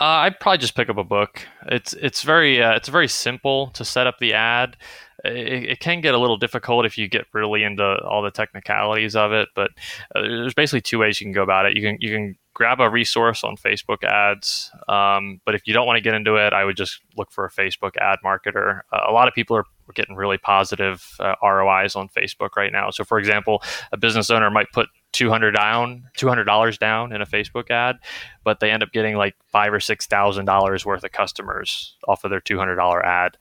Uh, 0.00 0.24
I'd 0.24 0.40
probably 0.40 0.58
just 0.58 0.74
pick 0.74 0.88
up 0.88 0.96
a 0.96 1.04
book. 1.04 1.46
It's 1.66 1.92
it's 1.92 2.22
very 2.22 2.62
uh, 2.62 2.74
it's 2.74 2.88
very 2.88 3.08
simple 3.08 3.68
to 3.68 3.84
set 3.84 4.06
up 4.06 4.18
the 4.18 4.34
ad. 4.34 4.76
It, 5.22 5.64
it, 5.64 5.80
can 5.80 6.00
get 6.00 6.14
a 6.14 6.18
little 6.18 6.38
difficult 6.38 6.86
if 6.86 6.96
you 6.96 7.06
get 7.06 7.26
really 7.34 7.62
into 7.62 7.84
all 7.84 8.22
the 8.22 8.30
technicalities 8.30 9.14
of 9.14 9.32
it, 9.32 9.50
but 9.54 9.70
uh, 10.14 10.22
there's 10.22 10.54
basically 10.54 10.80
two 10.80 10.98
ways 10.98 11.20
you 11.20 11.26
can 11.26 11.32
go 11.32 11.42
about 11.42 11.66
it. 11.66 11.76
You 11.76 11.82
can 11.82 11.98
you 12.00 12.10
can 12.10 12.38
grab 12.60 12.78
a 12.78 12.90
resource 12.90 13.42
on 13.42 13.56
Facebook 13.56 14.04
ads. 14.04 14.70
Um, 14.86 15.40
but 15.46 15.54
if 15.54 15.66
you 15.66 15.72
don't 15.72 15.86
want 15.86 15.96
to 15.96 16.02
get 16.02 16.12
into 16.12 16.36
it, 16.36 16.52
I 16.52 16.62
would 16.62 16.76
just 16.76 17.00
look 17.16 17.32
for 17.32 17.46
a 17.46 17.50
Facebook 17.50 17.96
ad 17.96 18.18
marketer. 18.22 18.82
Uh, 18.92 19.00
a 19.08 19.12
lot 19.12 19.28
of 19.28 19.32
people 19.32 19.56
are 19.56 19.64
getting 19.94 20.14
really 20.14 20.36
positive 20.36 21.16
uh, 21.20 21.36
ROIs 21.42 21.96
on 21.96 22.10
Facebook 22.10 22.56
right 22.58 22.70
now. 22.70 22.90
So, 22.90 23.02
for 23.02 23.18
example, 23.18 23.62
a 23.92 23.96
business 23.96 24.28
owner 24.28 24.50
might 24.50 24.70
put 24.74 24.88
200 25.12 25.52
down, 25.52 26.04
$200 26.18 26.78
down 26.78 27.14
in 27.14 27.22
a 27.22 27.26
Facebook 27.26 27.70
ad, 27.70 27.96
but 28.44 28.60
they 28.60 28.70
end 28.70 28.82
up 28.82 28.92
getting 28.92 29.16
like 29.16 29.36
five 29.46 29.72
or 29.72 29.80
six 29.80 30.06
thousand 30.06 30.44
dollars 30.44 30.84
worth 30.84 31.02
of 31.02 31.12
customers 31.12 31.96
off 32.08 32.24
of 32.24 32.30
their 32.30 32.42
$200 32.42 33.02
ad. 33.02 33.38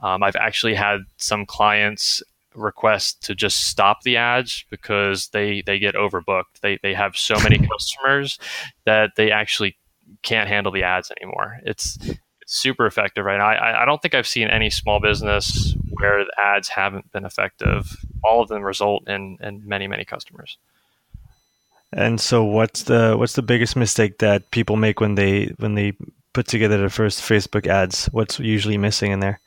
Um, 0.00 0.22
I've 0.22 0.36
actually 0.36 0.74
had 0.74 1.00
some 1.18 1.44
clients 1.44 2.22
request 2.54 3.22
to 3.24 3.34
just 3.34 3.68
stop 3.68 4.02
the 4.02 4.16
ads 4.16 4.64
because 4.70 5.28
they 5.28 5.62
they 5.62 5.78
get 5.78 5.94
overbooked. 5.94 6.60
They 6.60 6.78
they 6.82 6.94
have 6.94 7.16
so 7.16 7.34
many 7.42 7.58
customers 7.72 8.38
that 8.84 9.12
they 9.16 9.30
actually 9.30 9.76
can't 10.22 10.48
handle 10.48 10.72
the 10.72 10.82
ads 10.82 11.10
anymore. 11.20 11.58
It's 11.64 11.98
it's 12.40 12.58
super 12.58 12.86
effective 12.86 13.24
right 13.24 13.38
now. 13.38 13.46
I, 13.46 13.82
I 13.82 13.84
don't 13.84 14.02
think 14.02 14.14
I've 14.14 14.26
seen 14.26 14.48
any 14.48 14.70
small 14.70 15.00
business 15.00 15.74
where 15.90 16.24
the 16.24 16.34
ads 16.40 16.68
haven't 16.68 17.10
been 17.12 17.24
effective. 17.24 17.96
All 18.24 18.42
of 18.42 18.48
them 18.48 18.62
result 18.62 19.08
in 19.08 19.38
in 19.40 19.66
many 19.66 19.86
many 19.86 20.04
customers. 20.04 20.58
And 21.92 22.20
so, 22.20 22.42
what's 22.42 22.84
the 22.84 23.16
what's 23.16 23.34
the 23.34 23.42
biggest 23.42 23.76
mistake 23.76 24.18
that 24.18 24.50
people 24.50 24.76
make 24.76 25.00
when 25.00 25.14
they 25.14 25.46
when 25.58 25.74
they 25.74 25.92
put 26.32 26.46
together 26.46 26.78
their 26.78 26.88
first 26.88 27.20
Facebook 27.20 27.66
ads? 27.66 28.06
What's 28.06 28.38
usually 28.38 28.78
missing 28.78 29.12
in 29.12 29.20
there? 29.20 29.40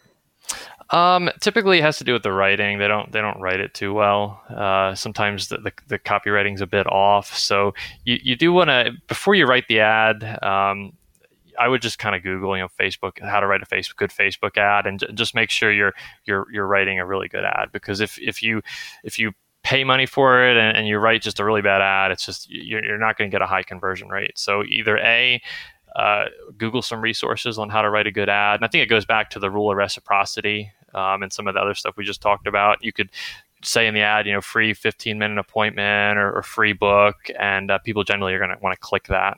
Um, 0.91 1.29
typically, 1.39 1.79
it 1.79 1.81
has 1.81 1.97
to 1.97 2.03
do 2.03 2.13
with 2.13 2.23
the 2.23 2.31
writing. 2.31 2.77
They 2.77 2.87
don't 2.87 3.11
they 3.11 3.21
don't 3.21 3.39
write 3.39 3.59
it 3.59 3.73
too 3.73 3.93
well. 3.93 4.41
Uh, 4.49 4.93
sometimes 4.93 5.47
the, 5.47 5.57
the, 5.57 5.71
the 5.87 5.99
copywriting's 5.99 6.61
a 6.61 6.67
bit 6.67 6.85
off. 6.87 7.35
So 7.35 7.73
you, 8.03 8.19
you 8.21 8.35
do 8.35 8.53
want 8.53 8.69
to 8.69 8.91
before 9.07 9.35
you 9.35 9.45
write 9.45 9.67
the 9.67 9.79
ad. 9.79 10.23
Um, 10.43 10.93
I 11.57 11.67
would 11.67 11.81
just 11.81 11.99
kind 11.99 12.15
of 12.15 12.21
Google, 12.21 12.55
you 12.55 12.63
know, 12.63 12.69
Facebook, 12.79 13.21
how 13.21 13.39
to 13.39 13.47
write 13.47 13.63
a 13.63 13.65
Facebook, 13.65 13.95
good 13.95 14.11
Facebook 14.11 14.57
ad, 14.57 14.85
and 14.85 14.99
j- 14.99 15.11
just 15.13 15.33
make 15.33 15.49
sure 15.49 15.71
you're 15.71 15.93
you're 16.25 16.45
you're 16.51 16.67
writing 16.67 16.99
a 16.99 17.05
really 17.05 17.29
good 17.29 17.45
ad. 17.45 17.69
Because 17.71 17.99
if 17.99 18.19
if 18.19 18.43
you 18.43 18.61
if 19.03 19.17
you 19.17 19.31
pay 19.63 19.83
money 19.83 20.05
for 20.05 20.47
it 20.47 20.57
and, 20.57 20.77
and 20.77 20.87
you 20.87 20.99
write 20.99 21.23
just 21.23 21.39
a 21.39 21.45
really 21.45 21.61
bad 21.61 21.81
ad, 21.81 22.11
it's 22.11 22.25
just 22.25 22.47
you're, 22.49 22.83
you're 22.85 22.99
not 22.99 23.17
going 23.17 23.29
to 23.29 23.33
get 23.33 23.41
a 23.41 23.47
high 23.47 23.63
conversion 23.63 24.09
rate. 24.09 24.37
So 24.37 24.63
either 24.63 24.97
a 24.99 25.41
uh, 25.95 26.25
Google 26.57 26.81
some 26.81 27.01
resources 27.01 27.57
on 27.57 27.69
how 27.69 27.81
to 27.81 27.89
write 27.89 28.05
a 28.05 28.11
good 28.11 28.29
ad. 28.29 28.55
And 28.55 28.65
I 28.65 28.67
think 28.67 28.83
it 28.83 28.89
goes 28.89 29.05
back 29.05 29.29
to 29.31 29.39
the 29.39 29.49
rule 29.49 29.71
of 29.71 29.77
reciprocity 29.77 30.71
um, 30.95 31.21
and 31.21 31.31
some 31.31 31.47
of 31.47 31.53
the 31.53 31.59
other 31.59 31.75
stuff 31.75 31.95
we 31.97 32.03
just 32.03 32.21
talked 32.21 32.47
about. 32.47 32.83
You 32.83 32.93
could 32.93 33.09
say 33.63 33.87
in 33.87 33.93
the 33.93 34.01
ad, 34.01 34.25
you 34.25 34.33
know, 34.33 34.41
free 34.41 34.73
15 34.73 35.19
minute 35.19 35.37
appointment 35.37 36.17
or, 36.17 36.37
or 36.37 36.43
free 36.43 36.73
book, 36.73 37.15
and 37.39 37.69
uh, 37.69 37.77
people 37.79 38.03
generally 38.03 38.33
are 38.33 38.39
going 38.39 38.51
to 38.51 38.57
want 38.61 38.73
to 38.73 38.79
click 38.79 39.07
that. 39.07 39.37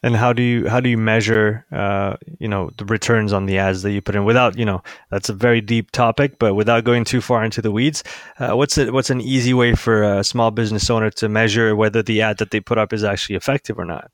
And 0.00 0.14
how 0.14 0.32
do 0.32 0.42
you 0.42 0.68
how 0.68 0.78
do 0.78 0.88
you 0.88 0.96
measure 0.96 1.66
uh, 1.72 2.16
you 2.38 2.46
know 2.46 2.70
the 2.76 2.84
returns 2.84 3.32
on 3.32 3.46
the 3.46 3.58
ads 3.58 3.82
that 3.82 3.90
you 3.90 4.00
put 4.00 4.14
in 4.14 4.24
without 4.24 4.56
you 4.56 4.64
know 4.64 4.80
that's 5.10 5.28
a 5.28 5.32
very 5.32 5.60
deep 5.60 5.90
topic, 5.90 6.38
but 6.38 6.54
without 6.54 6.84
going 6.84 7.02
too 7.02 7.20
far 7.20 7.44
into 7.44 7.60
the 7.60 7.72
weeds, 7.72 8.04
uh, 8.38 8.52
what's 8.54 8.78
it 8.78 8.92
what's 8.92 9.10
an 9.10 9.20
easy 9.20 9.52
way 9.52 9.74
for 9.74 10.04
a 10.04 10.22
small 10.22 10.52
business 10.52 10.88
owner 10.88 11.10
to 11.10 11.28
measure 11.28 11.74
whether 11.74 12.00
the 12.00 12.22
ad 12.22 12.38
that 12.38 12.52
they 12.52 12.60
put 12.60 12.78
up 12.78 12.92
is 12.92 13.02
actually 13.02 13.34
effective 13.34 13.76
or 13.76 13.84
not? 13.84 14.12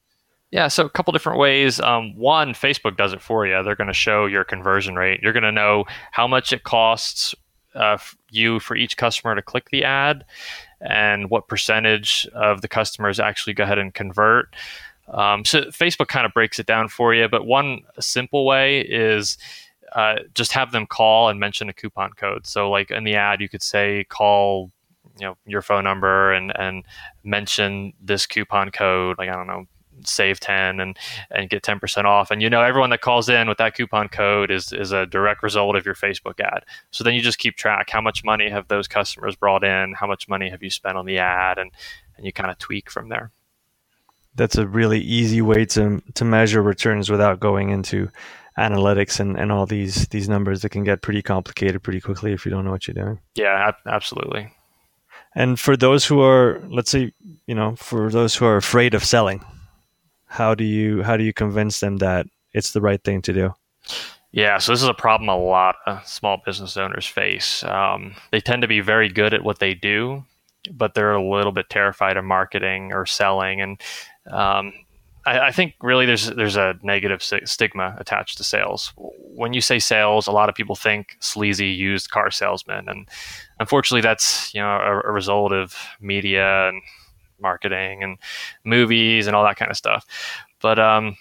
Yeah, 0.54 0.68
so 0.68 0.86
a 0.86 0.88
couple 0.88 1.10
different 1.10 1.40
ways. 1.40 1.80
Um, 1.80 2.14
one, 2.14 2.54
Facebook 2.54 2.96
does 2.96 3.12
it 3.12 3.20
for 3.20 3.44
you. 3.44 3.60
They're 3.64 3.74
going 3.74 3.88
to 3.88 3.92
show 3.92 4.26
your 4.26 4.44
conversion 4.44 4.94
rate. 4.94 5.18
You're 5.20 5.32
going 5.32 5.42
to 5.42 5.50
know 5.50 5.84
how 6.12 6.28
much 6.28 6.52
it 6.52 6.62
costs 6.62 7.34
uh, 7.74 7.98
you 8.30 8.60
for 8.60 8.76
each 8.76 8.96
customer 8.96 9.34
to 9.34 9.42
click 9.42 9.70
the 9.70 9.82
ad 9.82 10.24
and 10.80 11.28
what 11.28 11.48
percentage 11.48 12.24
of 12.34 12.60
the 12.60 12.68
customers 12.68 13.18
actually 13.18 13.54
go 13.54 13.64
ahead 13.64 13.80
and 13.80 13.94
convert. 13.94 14.54
Um, 15.08 15.44
so 15.44 15.62
Facebook 15.62 16.06
kind 16.06 16.24
of 16.24 16.32
breaks 16.32 16.60
it 16.60 16.66
down 16.66 16.86
for 16.86 17.12
you. 17.12 17.26
But 17.26 17.46
one 17.46 17.80
simple 17.98 18.46
way 18.46 18.82
is 18.82 19.36
uh, 19.96 20.18
just 20.36 20.52
have 20.52 20.70
them 20.70 20.86
call 20.86 21.30
and 21.30 21.40
mention 21.40 21.68
a 21.68 21.72
coupon 21.72 22.12
code. 22.12 22.46
So, 22.46 22.70
like 22.70 22.92
in 22.92 23.02
the 23.02 23.16
ad, 23.16 23.40
you 23.40 23.48
could 23.48 23.62
say 23.62 24.04
call 24.04 24.70
you 25.18 25.26
know 25.26 25.36
your 25.46 25.62
phone 25.62 25.82
number 25.82 26.32
and 26.32 26.52
and 26.56 26.84
mention 27.24 27.92
this 28.00 28.26
coupon 28.26 28.70
code 28.70 29.16
like 29.16 29.28
i 29.28 29.32
don't 29.36 29.46
know 29.46 29.64
save 30.04 30.40
10 30.40 30.80
and 30.80 30.96
and 31.30 31.48
get 31.48 31.62
10% 31.62 32.04
off. 32.04 32.30
And 32.30 32.42
you 32.42 32.50
know 32.50 32.62
everyone 32.62 32.90
that 32.90 33.00
calls 33.00 33.28
in 33.28 33.48
with 33.48 33.58
that 33.58 33.74
coupon 33.74 34.08
code 34.08 34.50
is 34.50 34.72
is 34.72 34.92
a 34.92 35.06
direct 35.06 35.42
result 35.42 35.76
of 35.76 35.86
your 35.86 35.94
facebook 35.94 36.40
ad. 36.40 36.64
So 36.90 37.04
then 37.04 37.14
you 37.14 37.20
just 37.20 37.38
keep 37.38 37.56
track. 37.56 37.90
How 37.90 38.00
much 38.00 38.24
money 38.24 38.48
have 38.48 38.68
those 38.68 38.88
customers 38.88 39.36
brought 39.36 39.64
in? 39.64 39.94
How 39.94 40.06
much 40.06 40.28
money 40.28 40.50
have 40.50 40.62
you 40.62 40.70
spent 40.70 40.96
on 40.96 41.06
the 41.06 41.18
ad? 41.18 41.58
And 41.58 41.70
and 42.16 42.26
you 42.26 42.32
kind 42.32 42.50
of 42.50 42.58
tweak 42.58 42.90
from 42.90 43.08
there. 43.08 43.32
That's 44.36 44.56
a 44.56 44.66
really 44.66 45.00
easy 45.00 45.42
way 45.42 45.64
to 45.66 46.02
to 46.14 46.24
measure 46.24 46.62
returns 46.62 47.10
without 47.10 47.40
going 47.40 47.70
into 47.70 48.10
analytics 48.58 49.18
and, 49.18 49.38
and 49.38 49.50
all 49.50 49.66
these 49.66 50.08
these 50.08 50.28
numbers 50.28 50.62
that 50.62 50.70
can 50.70 50.84
get 50.84 51.02
pretty 51.02 51.22
complicated 51.22 51.82
pretty 51.82 52.00
quickly 52.00 52.32
if 52.32 52.44
you 52.44 52.50
don't 52.50 52.64
know 52.64 52.70
what 52.70 52.86
you're 52.86 52.94
doing. 52.94 53.20
Yeah 53.34 53.72
absolutely. 53.86 54.52
And 55.36 55.58
for 55.58 55.76
those 55.76 56.06
who 56.06 56.20
are 56.20 56.62
let's 56.68 56.90
say 56.90 57.12
you 57.46 57.54
know 57.54 57.74
for 57.76 58.10
those 58.10 58.34
who 58.36 58.44
are 58.44 58.56
afraid 58.56 58.94
of 58.94 59.04
selling 59.04 59.44
how 60.34 60.54
do 60.54 60.64
you 60.64 61.02
how 61.02 61.16
do 61.16 61.24
you 61.24 61.32
convince 61.32 61.80
them 61.80 61.98
that 61.98 62.26
it's 62.52 62.72
the 62.72 62.80
right 62.80 63.02
thing 63.04 63.22
to 63.22 63.32
do 63.32 63.54
yeah, 64.34 64.58
so 64.58 64.72
this 64.72 64.82
is 64.82 64.88
a 64.88 64.94
problem 64.94 65.28
a 65.28 65.36
lot 65.36 65.76
of 65.86 66.04
small 66.08 66.42
business 66.44 66.76
owners 66.76 67.06
face. 67.06 67.62
Um, 67.62 68.16
they 68.32 68.40
tend 68.40 68.62
to 68.62 68.68
be 68.68 68.80
very 68.80 69.08
good 69.08 69.32
at 69.32 69.44
what 69.44 69.60
they 69.60 69.74
do, 69.74 70.24
but 70.72 70.94
they're 70.94 71.14
a 71.14 71.22
little 71.24 71.52
bit 71.52 71.70
terrified 71.70 72.16
of 72.16 72.24
marketing 72.24 72.92
or 72.92 73.06
selling. 73.06 73.60
And 73.60 73.80
um, 74.28 74.72
I, 75.24 75.38
I, 75.38 75.52
think 75.52 75.74
really 75.80 76.04
there's 76.04 76.26
there's 76.26 76.56
a 76.56 76.74
negative 76.82 77.22
stigma 77.22 77.94
attached 77.96 78.38
to 78.38 78.44
sales. 78.44 78.92
When 78.96 79.52
you 79.52 79.60
say 79.60 79.78
sales, 79.78 80.26
a 80.26 80.32
lot 80.32 80.48
of 80.48 80.56
people 80.56 80.74
think 80.74 81.16
sleazy 81.20 81.68
used 81.68 82.10
car 82.10 82.32
salesman, 82.32 82.88
and 82.88 83.08
unfortunately, 83.60 84.02
that's 84.02 84.52
you 84.52 84.60
know 84.60 84.66
a, 84.68 85.10
a 85.10 85.12
result 85.12 85.52
of 85.52 85.76
media 86.00 86.70
and 86.70 86.82
marketing 87.40 88.02
and 88.02 88.18
movies 88.64 89.26
and 89.26 89.34
all 89.34 89.44
that 89.44 89.56
kind 89.56 89.70
of 89.70 89.76
stuff. 89.76 90.06
But 90.60 90.78
um, 90.78 91.16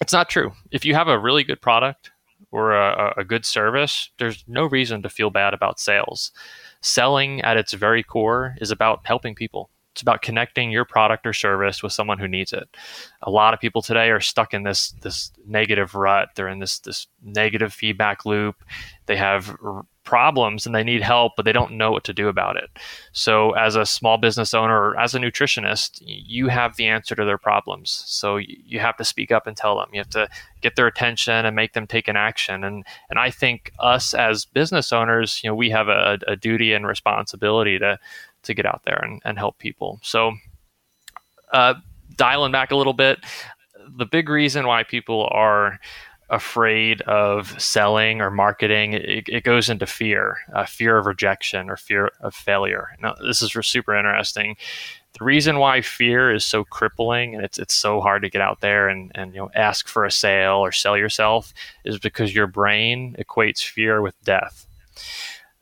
it's 0.00 0.12
not 0.12 0.28
true. 0.28 0.52
If 0.70 0.84
you 0.84 0.94
have 0.94 1.08
a 1.08 1.18
really 1.18 1.44
good 1.44 1.60
product 1.60 2.10
or 2.50 2.74
a, 2.74 3.14
a 3.18 3.24
good 3.24 3.44
service, 3.44 4.10
there's 4.18 4.44
no 4.46 4.66
reason 4.66 5.02
to 5.02 5.08
feel 5.08 5.30
bad 5.30 5.54
about 5.54 5.80
sales. 5.80 6.32
Selling 6.80 7.40
at 7.42 7.56
its 7.56 7.72
very 7.72 8.02
core 8.02 8.54
is 8.60 8.70
about 8.70 9.00
helping 9.04 9.34
people. 9.34 9.70
It's 9.92 10.02
about 10.02 10.20
connecting 10.20 10.70
your 10.70 10.84
product 10.84 11.26
or 11.26 11.32
service 11.32 11.82
with 11.82 11.90
someone 11.90 12.18
who 12.18 12.28
needs 12.28 12.52
it. 12.52 12.68
A 13.22 13.30
lot 13.30 13.54
of 13.54 13.60
people 13.60 13.80
today 13.80 14.10
are 14.10 14.20
stuck 14.20 14.52
in 14.52 14.62
this 14.62 14.90
this 15.00 15.32
negative 15.46 15.94
rut. 15.94 16.28
They're 16.34 16.48
in 16.48 16.58
this 16.58 16.80
this 16.80 17.06
negative 17.24 17.72
feedback 17.72 18.26
loop. 18.26 18.62
They 19.06 19.16
have 19.16 19.56
problems 20.06 20.64
and 20.64 20.74
they 20.74 20.82
need 20.82 21.02
help, 21.02 21.34
but 21.36 21.44
they 21.44 21.52
don't 21.52 21.72
know 21.72 21.90
what 21.90 22.04
to 22.04 22.14
do 22.14 22.28
about 22.28 22.56
it. 22.56 22.70
So, 23.12 23.50
as 23.52 23.76
a 23.76 23.84
small 23.84 24.16
business 24.16 24.54
owner 24.54 24.74
or 24.74 24.98
as 24.98 25.14
a 25.14 25.18
nutritionist, 25.18 26.02
you 26.06 26.48
have 26.48 26.76
the 26.76 26.86
answer 26.86 27.14
to 27.14 27.24
their 27.24 27.36
problems. 27.36 28.04
So, 28.06 28.36
you 28.38 28.78
have 28.80 28.96
to 28.96 29.04
speak 29.04 29.30
up 29.30 29.46
and 29.46 29.56
tell 29.56 29.76
them. 29.76 29.90
You 29.92 30.00
have 30.00 30.10
to 30.10 30.28
get 30.62 30.76
their 30.76 30.86
attention 30.86 31.44
and 31.44 31.54
make 31.54 31.74
them 31.74 31.86
take 31.86 32.08
an 32.08 32.16
action. 32.16 32.64
And 32.64 32.84
and 33.10 33.18
I 33.18 33.30
think 33.30 33.72
us 33.78 34.14
as 34.14 34.46
business 34.46 34.92
owners, 34.92 35.40
you 35.42 35.50
know, 35.50 35.54
we 35.54 35.68
have 35.70 35.88
a, 35.88 36.18
a 36.26 36.36
duty 36.36 36.72
and 36.72 36.86
responsibility 36.86 37.78
to 37.78 37.98
to 38.44 38.54
get 38.54 38.64
out 38.64 38.82
there 38.84 39.00
and, 39.02 39.20
and 39.24 39.36
help 39.36 39.58
people. 39.58 39.98
So, 40.02 40.32
uh, 41.52 41.74
dialing 42.16 42.52
back 42.52 42.70
a 42.70 42.76
little 42.76 42.92
bit, 42.92 43.18
the 43.98 44.06
big 44.06 44.28
reason 44.28 44.66
why 44.66 44.82
people 44.82 45.28
are 45.30 45.78
afraid 46.28 47.02
of 47.02 47.60
selling 47.60 48.20
or 48.20 48.30
marketing, 48.30 48.94
it, 48.94 49.28
it 49.28 49.44
goes 49.44 49.70
into 49.70 49.86
fear, 49.86 50.38
uh, 50.54 50.66
fear 50.66 50.98
of 50.98 51.06
rejection 51.06 51.70
or 51.70 51.76
fear 51.76 52.10
of 52.20 52.34
failure. 52.34 52.88
Now, 53.00 53.14
this 53.24 53.42
is 53.42 53.52
super 53.66 53.94
interesting. 53.94 54.56
The 55.18 55.24
reason 55.24 55.58
why 55.58 55.80
fear 55.80 56.34
is 56.34 56.44
so 56.44 56.64
crippling 56.64 57.34
and 57.34 57.42
it's 57.42 57.58
it's 57.58 57.72
so 57.72 58.00
hard 58.02 58.22
to 58.22 58.28
get 58.28 58.42
out 58.42 58.60
there 58.60 58.88
and, 58.88 59.10
and 59.14 59.32
you 59.32 59.40
know 59.40 59.50
ask 59.54 59.88
for 59.88 60.04
a 60.04 60.10
sale 60.10 60.56
or 60.56 60.72
sell 60.72 60.96
yourself 60.96 61.54
is 61.84 61.98
because 61.98 62.34
your 62.34 62.46
brain 62.46 63.16
equates 63.18 63.64
fear 63.64 64.02
with 64.02 64.14
death. 64.24 64.66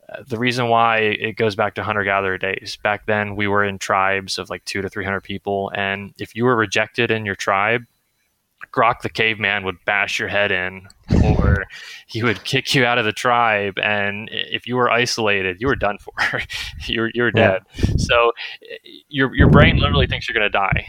Uh, 0.09 0.23
the 0.27 0.37
reason 0.37 0.67
why 0.67 0.97
it 0.97 1.37
goes 1.37 1.55
back 1.55 1.73
to 1.75 1.83
hunter 1.83 2.03
gatherer 2.03 2.37
days. 2.37 2.77
Back 2.83 3.05
then, 3.05 3.35
we 3.35 3.47
were 3.47 3.63
in 3.63 3.79
tribes 3.79 4.37
of 4.37 4.49
like 4.49 4.65
two 4.65 4.81
to 4.81 4.89
three 4.89 5.05
hundred 5.05 5.21
people, 5.21 5.71
and 5.73 6.13
if 6.19 6.35
you 6.35 6.43
were 6.43 6.55
rejected 6.55 7.09
in 7.09 7.25
your 7.25 7.35
tribe, 7.35 7.85
Grok 8.75 9.01
the 9.01 9.09
caveman 9.09 9.63
would 9.63 9.77
bash 9.85 10.19
your 10.19 10.27
head 10.27 10.51
in, 10.51 10.87
or 11.23 11.65
he 12.07 12.23
would 12.23 12.43
kick 12.43 12.75
you 12.75 12.85
out 12.85 12.97
of 12.97 13.05
the 13.05 13.13
tribe. 13.13 13.79
And 13.79 14.29
if 14.31 14.67
you 14.67 14.75
were 14.75 14.89
isolated, 14.89 15.61
you 15.61 15.67
were 15.67 15.75
done 15.75 15.97
for. 15.97 16.13
you're 16.85 17.09
you're 17.13 17.31
dead. 17.31 17.61
Yeah. 17.75 17.95
So 17.97 18.31
your 19.07 19.33
your 19.35 19.49
brain 19.49 19.77
literally 19.77 20.07
thinks 20.07 20.27
you're 20.27 20.37
going 20.37 20.51
to 20.51 20.57
die. 20.57 20.87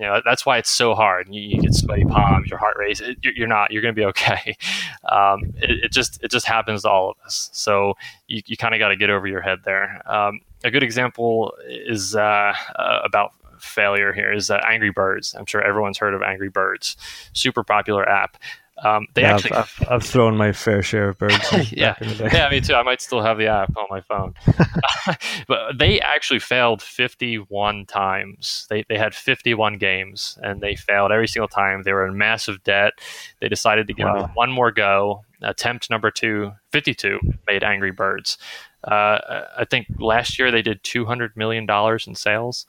You 0.00 0.06
know 0.06 0.22
that's 0.24 0.46
why 0.46 0.56
it's 0.56 0.70
so 0.70 0.94
hard. 0.94 1.28
You, 1.30 1.42
you 1.42 1.60
get 1.60 1.74
sweaty 1.74 2.04
palms, 2.04 2.48
your 2.48 2.58
heart 2.58 2.76
races. 2.78 3.16
You're 3.22 3.46
not. 3.46 3.70
You're 3.70 3.82
going 3.82 3.94
to 3.94 4.00
be 4.00 4.06
okay. 4.06 4.56
Um, 5.10 5.54
it, 5.56 5.84
it, 5.84 5.92
just 5.92 6.22
it 6.22 6.30
just 6.30 6.46
happens 6.46 6.82
to 6.82 6.90
all 6.90 7.10
of 7.10 7.16
us. 7.24 7.50
So 7.52 7.94
you, 8.28 8.42
you 8.46 8.56
kind 8.56 8.74
of 8.74 8.78
got 8.78 8.88
to 8.88 8.96
get 8.96 9.10
over 9.10 9.26
your 9.26 9.40
head 9.40 9.60
there. 9.64 10.00
Um, 10.08 10.40
a 10.62 10.70
good 10.70 10.84
example 10.84 11.52
is 11.68 12.14
uh, 12.14 12.54
uh, 12.76 13.00
about 13.02 13.32
failure 13.62 14.12
here 14.12 14.32
is 14.32 14.50
uh, 14.50 14.60
Angry 14.66 14.90
Birds. 14.90 15.34
I'm 15.38 15.46
sure 15.46 15.62
everyone's 15.62 15.98
heard 15.98 16.14
of 16.14 16.22
Angry 16.22 16.48
Birds, 16.48 16.96
super 17.32 17.62
popular 17.62 18.08
app. 18.08 18.36
Um, 18.82 19.06
they 19.14 19.22
yeah, 19.22 19.34
actually, 19.34 19.52
I've, 19.52 19.82
I've, 19.90 20.02
thrown 20.02 20.36
my 20.36 20.52
fair 20.52 20.82
share 20.82 21.10
of 21.10 21.18
birds. 21.18 21.36
yeah, 21.72 21.96
yeah, 22.00 22.48
me 22.48 22.60
too. 22.62 22.74
I 22.74 22.82
might 22.82 23.02
still 23.02 23.20
have 23.20 23.36
the 23.36 23.46
app 23.46 23.76
on 23.76 23.86
my 23.90 24.00
phone, 24.00 24.34
but 25.48 25.78
they 25.78 26.00
actually 26.00 26.38
failed 26.38 26.80
51 26.80 27.84
times. 27.86 28.66
They 28.70 28.84
they 28.88 28.96
had 28.96 29.14
51 29.14 29.76
games 29.76 30.38
and 30.42 30.62
they 30.62 30.76
failed 30.76 31.12
every 31.12 31.28
single 31.28 31.48
time. 31.48 31.82
They 31.82 31.92
were 31.92 32.06
in 32.06 32.16
massive 32.16 32.62
debt. 32.64 32.94
They 33.40 33.48
decided 33.48 33.86
to 33.88 33.92
give 33.92 34.06
wow. 34.06 34.24
it 34.24 34.30
one 34.34 34.50
more 34.50 34.70
go. 34.70 35.24
Attempt 35.42 35.90
number 35.90 36.10
two, 36.10 36.52
52 36.72 37.18
made 37.46 37.62
Angry 37.62 37.90
Birds. 37.90 38.38
Uh, 38.84 39.44
I 39.58 39.66
think 39.68 39.88
last 39.98 40.38
year 40.38 40.50
they 40.50 40.62
did 40.62 40.82
200 40.84 41.36
million 41.36 41.66
dollars 41.66 42.06
in 42.06 42.14
sales. 42.14 42.64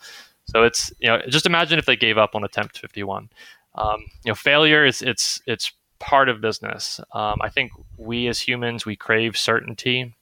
So 0.46 0.64
it's 0.64 0.92
you 1.00 1.08
know 1.08 1.22
just 1.28 1.46
imagine 1.46 1.80
if 1.80 1.86
they 1.86 1.96
gave 1.96 2.18
up 2.18 2.36
on 2.36 2.44
attempt 2.44 2.78
51. 2.78 3.30
Um, 3.76 4.02
you 4.26 4.32
know, 4.32 4.36
failure 4.36 4.86
is 4.86 5.02
it's 5.02 5.42
it's 5.46 5.72
part 6.00 6.30
of 6.30 6.42
business. 6.42 7.00
Um, 7.14 7.38
I 7.42 7.50
think 7.50 7.72
we 7.98 8.28
as 8.28 8.40
humans 8.40 8.86
we 8.86 8.96
crave 8.96 9.38
certainty 9.38 10.14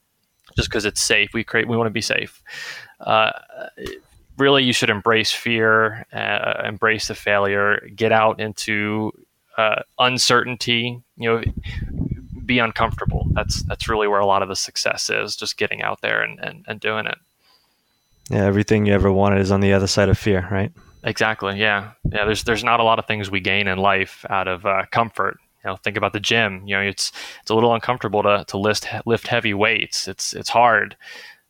just 0.56 0.70
because 0.70 0.86
it's 0.86 1.02
safe. 1.02 1.32
We 1.34 1.44
crave 1.44 1.68
we 1.68 1.78
want 1.78 1.88
to 1.88 1.92
be 1.92 2.02
safe. 2.02 2.44
Uh, 3.00 3.32
really, 4.38 4.64
you 4.64 4.74
should 4.74 4.90
embrace 4.90 5.32
fear, 5.32 6.06
uh, 6.14 6.62
embrace 6.66 7.08
the 7.08 7.16
failure, 7.16 7.88
get 7.96 8.12
out 8.12 8.40
into 8.40 9.12
uh, 9.58 9.82
uncertainty. 10.00 11.02
You 11.18 11.30
know, 11.30 11.44
be 12.46 12.60
uncomfortable. 12.60 13.28
That's 13.34 13.64
that's 13.64 13.88
really 13.88 14.08
where 14.08 14.20
a 14.20 14.26
lot 14.26 14.42
of 14.42 14.50
the 14.50 14.56
success 14.56 15.10
is. 15.10 15.36
Just 15.36 15.58
getting 15.58 15.82
out 15.82 16.02
there 16.02 16.22
and, 16.22 16.40
and, 16.40 16.66
and 16.68 16.80
doing 16.80 17.06
it. 17.06 17.18
Yeah, 18.30 18.46
everything 18.46 18.86
you 18.86 18.94
ever 18.94 19.12
wanted 19.12 19.40
is 19.40 19.52
on 19.52 19.62
the 19.62 19.74
other 19.74 19.88
side 19.88 20.10
of 20.10 20.18
fear, 20.18 20.48
right? 20.52 20.72
Exactly. 21.04 21.60
Yeah, 21.60 21.92
yeah. 22.12 22.26
There's 22.26 22.44
there's 22.44 22.64
not 22.64 22.80
a 22.80 22.84
lot 22.84 23.00
of 23.00 23.06
things 23.06 23.32
we 23.32 23.40
gain 23.40 23.68
in 23.68 23.78
life 23.78 24.26
out 24.30 24.48
of 24.48 24.66
uh, 24.66 24.84
comfort. 24.92 25.38
You 25.64 25.72
know, 25.72 25.76
think 25.78 25.98
about 25.98 26.14
the 26.14 26.20
gym. 26.20 26.62
You 26.66 26.76
know, 26.76 26.82
it's 26.82 27.12
it's 27.42 27.50
a 27.50 27.56
little 27.56 27.74
uncomfortable 27.74 28.22
to 28.24 28.46
to 28.48 28.58
lift 28.58 28.88
lift 29.06 29.28
heavy 29.28 29.54
weights. 29.54 30.08
It's 30.08 30.34
it's 30.34 30.50
hard, 30.50 30.96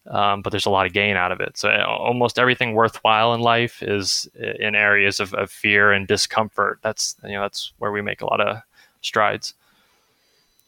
um, 0.08 0.42
but 0.42 0.52
there's 0.52 0.68
a 0.68 0.70
lot 0.70 0.86
of 0.86 0.94
gain 0.94 1.18
out 1.18 1.32
of 1.32 1.42
it. 1.42 1.58
So 1.58 1.70
uh, 1.70 1.86
almost 1.86 2.39
everything 2.39 2.74
worthwhile 2.74 3.34
in 3.34 3.42
life 3.42 3.84
is 3.84 4.30
in 4.36 4.76
areas 4.76 5.20
of, 5.20 5.34
of 5.34 5.52
fear 5.52 5.92
and 5.92 6.08
discomfort. 6.08 6.80
That's 6.82 7.15
you 7.24 7.34
know 7.34 7.42
that's 7.42 7.74
where 7.80 7.92
we 7.92 8.02
make 8.02 8.22
a 8.22 8.28
lot 8.28 8.39
of 8.39 8.58
strides. 9.02 9.54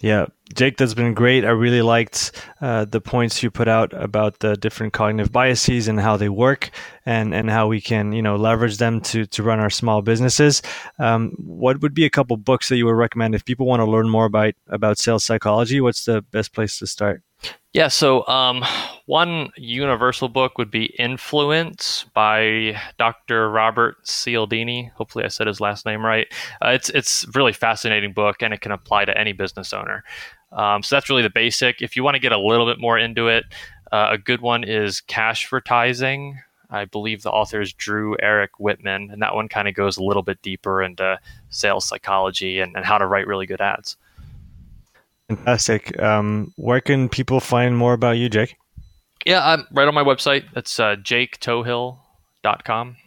Yeah, 0.01 0.25
Jake, 0.55 0.77
that's 0.77 0.95
been 0.95 1.13
great. 1.13 1.45
I 1.45 1.49
really 1.49 1.83
liked 1.83 2.31
uh, 2.59 2.85
the 2.85 2.99
points 2.99 3.43
you 3.43 3.51
put 3.51 3.67
out 3.67 3.93
about 3.93 4.39
the 4.39 4.55
different 4.55 4.93
cognitive 4.93 5.31
biases 5.31 5.87
and 5.87 5.99
how 5.99 6.17
they 6.17 6.27
work, 6.27 6.71
and 7.05 7.35
and 7.35 7.51
how 7.51 7.67
we 7.67 7.81
can 7.81 8.11
you 8.11 8.21
know 8.23 8.35
leverage 8.35 8.77
them 8.77 8.99
to 9.01 9.27
to 9.27 9.43
run 9.43 9.59
our 9.59 9.69
small 9.69 10.01
businesses. 10.01 10.63
Um, 10.97 11.33
what 11.37 11.81
would 11.81 11.93
be 11.93 12.05
a 12.05 12.09
couple 12.09 12.35
books 12.37 12.69
that 12.69 12.77
you 12.77 12.87
would 12.87 12.95
recommend 12.95 13.35
if 13.35 13.45
people 13.45 13.67
want 13.67 13.81
to 13.81 13.85
learn 13.85 14.09
more 14.09 14.25
about 14.25 14.55
about 14.67 14.97
sales 14.97 15.23
psychology? 15.23 15.79
What's 15.81 16.05
the 16.05 16.23
best 16.23 16.51
place 16.53 16.79
to 16.79 16.87
start? 16.87 17.21
Yeah, 17.73 17.87
so 17.87 18.27
um, 18.27 18.65
one 19.05 19.49
universal 19.55 20.27
book 20.27 20.57
would 20.57 20.69
be 20.69 20.87
Influence 20.99 22.05
by 22.13 22.77
Dr. 22.97 23.49
Robert 23.49 24.03
Cialdini. 24.03 24.91
Hopefully, 24.95 25.23
I 25.23 25.29
said 25.29 25.47
his 25.47 25.61
last 25.61 25.85
name 25.85 26.05
right. 26.05 26.27
Uh, 26.61 26.71
it's 26.71 26.89
it's 26.89 27.25
really 27.33 27.53
fascinating 27.53 28.11
book, 28.11 28.41
and 28.41 28.53
it 28.53 28.59
can 28.59 28.73
apply 28.73 29.05
to 29.05 29.17
any 29.17 29.31
business 29.31 29.71
owner. 29.71 30.03
Um, 30.51 30.83
so 30.83 30.97
that's 30.97 31.09
really 31.09 31.21
the 31.21 31.29
basic. 31.29 31.81
If 31.81 31.95
you 31.95 32.03
want 32.03 32.15
to 32.15 32.19
get 32.19 32.33
a 32.33 32.37
little 32.37 32.65
bit 32.65 32.77
more 32.77 32.97
into 32.97 33.29
it, 33.29 33.45
uh, 33.93 34.09
a 34.11 34.17
good 34.17 34.41
one 34.41 34.65
is 34.65 34.99
Cash 34.99 35.49
Cashvertising. 35.49 36.35
I 36.69 36.85
believe 36.85 37.21
the 37.21 37.31
author 37.31 37.61
is 37.61 37.73
Drew 37.73 38.17
Eric 38.21 38.59
Whitman, 38.59 39.11
and 39.11 39.21
that 39.21 39.35
one 39.35 39.47
kind 39.47 39.69
of 39.69 39.75
goes 39.75 39.97
a 39.97 40.03
little 40.03 40.23
bit 40.23 40.41
deeper 40.41 40.81
into 40.81 41.19
sales 41.49 41.85
psychology 41.85 42.59
and, 42.59 42.75
and 42.75 42.85
how 42.85 42.97
to 42.97 43.07
write 43.07 43.27
really 43.27 43.45
good 43.45 43.61
ads. 43.61 43.97
Fantastic. 45.35 45.97
Um, 46.01 46.51
where 46.57 46.81
can 46.81 47.07
people 47.07 47.39
find 47.39 47.77
more 47.77 47.93
about 47.93 48.17
you, 48.17 48.27
Jake? 48.27 48.57
Yeah, 49.25 49.45
I'm 49.45 49.65
right 49.71 49.87
on 49.87 49.93
my 49.93 50.03
website. 50.03 50.43
It's 50.57 50.77
uh, 50.77 50.97
jaketoughill.com. 50.97 52.97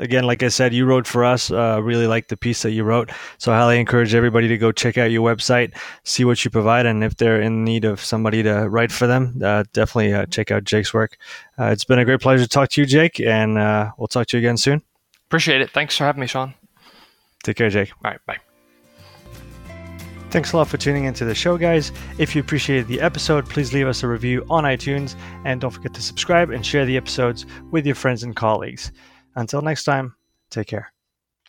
Again, 0.00 0.24
like 0.24 0.42
I 0.42 0.48
said, 0.48 0.74
you 0.74 0.86
wrote 0.86 1.06
for 1.06 1.24
us. 1.24 1.52
Uh, 1.52 1.80
really 1.82 2.08
like 2.08 2.28
the 2.28 2.36
piece 2.36 2.62
that 2.62 2.72
you 2.72 2.82
wrote. 2.82 3.10
So 3.38 3.52
I 3.52 3.58
highly 3.58 3.78
encourage 3.78 4.14
everybody 4.14 4.48
to 4.48 4.58
go 4.58 4.72
check 4.72 4.98
out 4.98 5.10
your 5.10 5.28
website, 5.28 5.76
see 6.04 6.24
what 6.24 6.44
you 6.44 6.50
provide, 6.50 6.86
and 6.86 7.04
if 7.04 7.16
they're 7.16 7.40
in 7.40 7.64
need 7.64 7.84
of 7.84 8.00
somebody 8.00 8.42
to 8.42 8.68
write 8.68 8.90
for 8.90 9.06
them, 9.06 9.40
uh, 9.42 9.64
definitely 9.72 10.14
uh, 10.14 10.26
check 10.26 10.50
out 10.50 10.64
Jake's 10.64 10.92
work. 10.92 11.16
Uh, 11.58 11.66
it's 11.66 11.84
been 11.84 11.98
a 11.98 12.04
great 12.04 12.20
pleasure 12.20 12.42
to 12.42 12.48
talk 12.48 12.70
to 12.70 12.80
you, 12.80 12.86
Jake, 12.86 13.20
and 13.20 13.58
uh, 13.58 13.92
we'll 13.98 14.08
talk 14.08 14.26
to 14.28 14.36
you 14.36 14.40
again 14.40 14.56
soon. 14.56 14.82
Appreciate 15.26 15.60
it. 15.60 15.70
Thanks 15.70 15.96
for 15.96 16.04
having 16.04 16.20
me, 16.20 16.26
Sean. 16.26 16.54
Take 17.44 17.56
care, 17.56 17.70
Jake. 17.70 17.92
All 18.04 18.10
right, 18.10 18.20
bye. 18.26 18.38
Thanks 20.30 20.52
a 20.52 20.58
lot 20.58 20.68
for 20.68 20.76
tuning 20.76 21.04
into 21.04 21.24
the 21.24 21.34
show, 21.34 21.56
guys. 21.56 21.90
If 22.18 22.36
you 22.36 22.42
appreciated 22.42 22.86
the 22.86 23.00
episode, 23.00 23.48
please 23.48 23.72
leave 23.72 23.86
us 23.86 24.02
a 24.02 24.08
review 24.08 24.44
on 24.50 24.64
iTunes 24.64 25.16
and 25.46 25.58
don't 25.58 25.70
forget 25.70 25.94
to 25.94 26.02
subscribe 26.02 26.50
and 26.50 26.64
share 26.64 26.84
the 26.84 26.98
episodes 26.98 27.46
with 27.70 27.86
your 27.86 27.94
friends 27.94 28.22
and 28.22 28.36
colleagues. 28.36 28.92
Until 29.36 29.62
next 29.62 29.84
time, 29.84 30.14
take 30.50 30.66
care. 30.66 30.92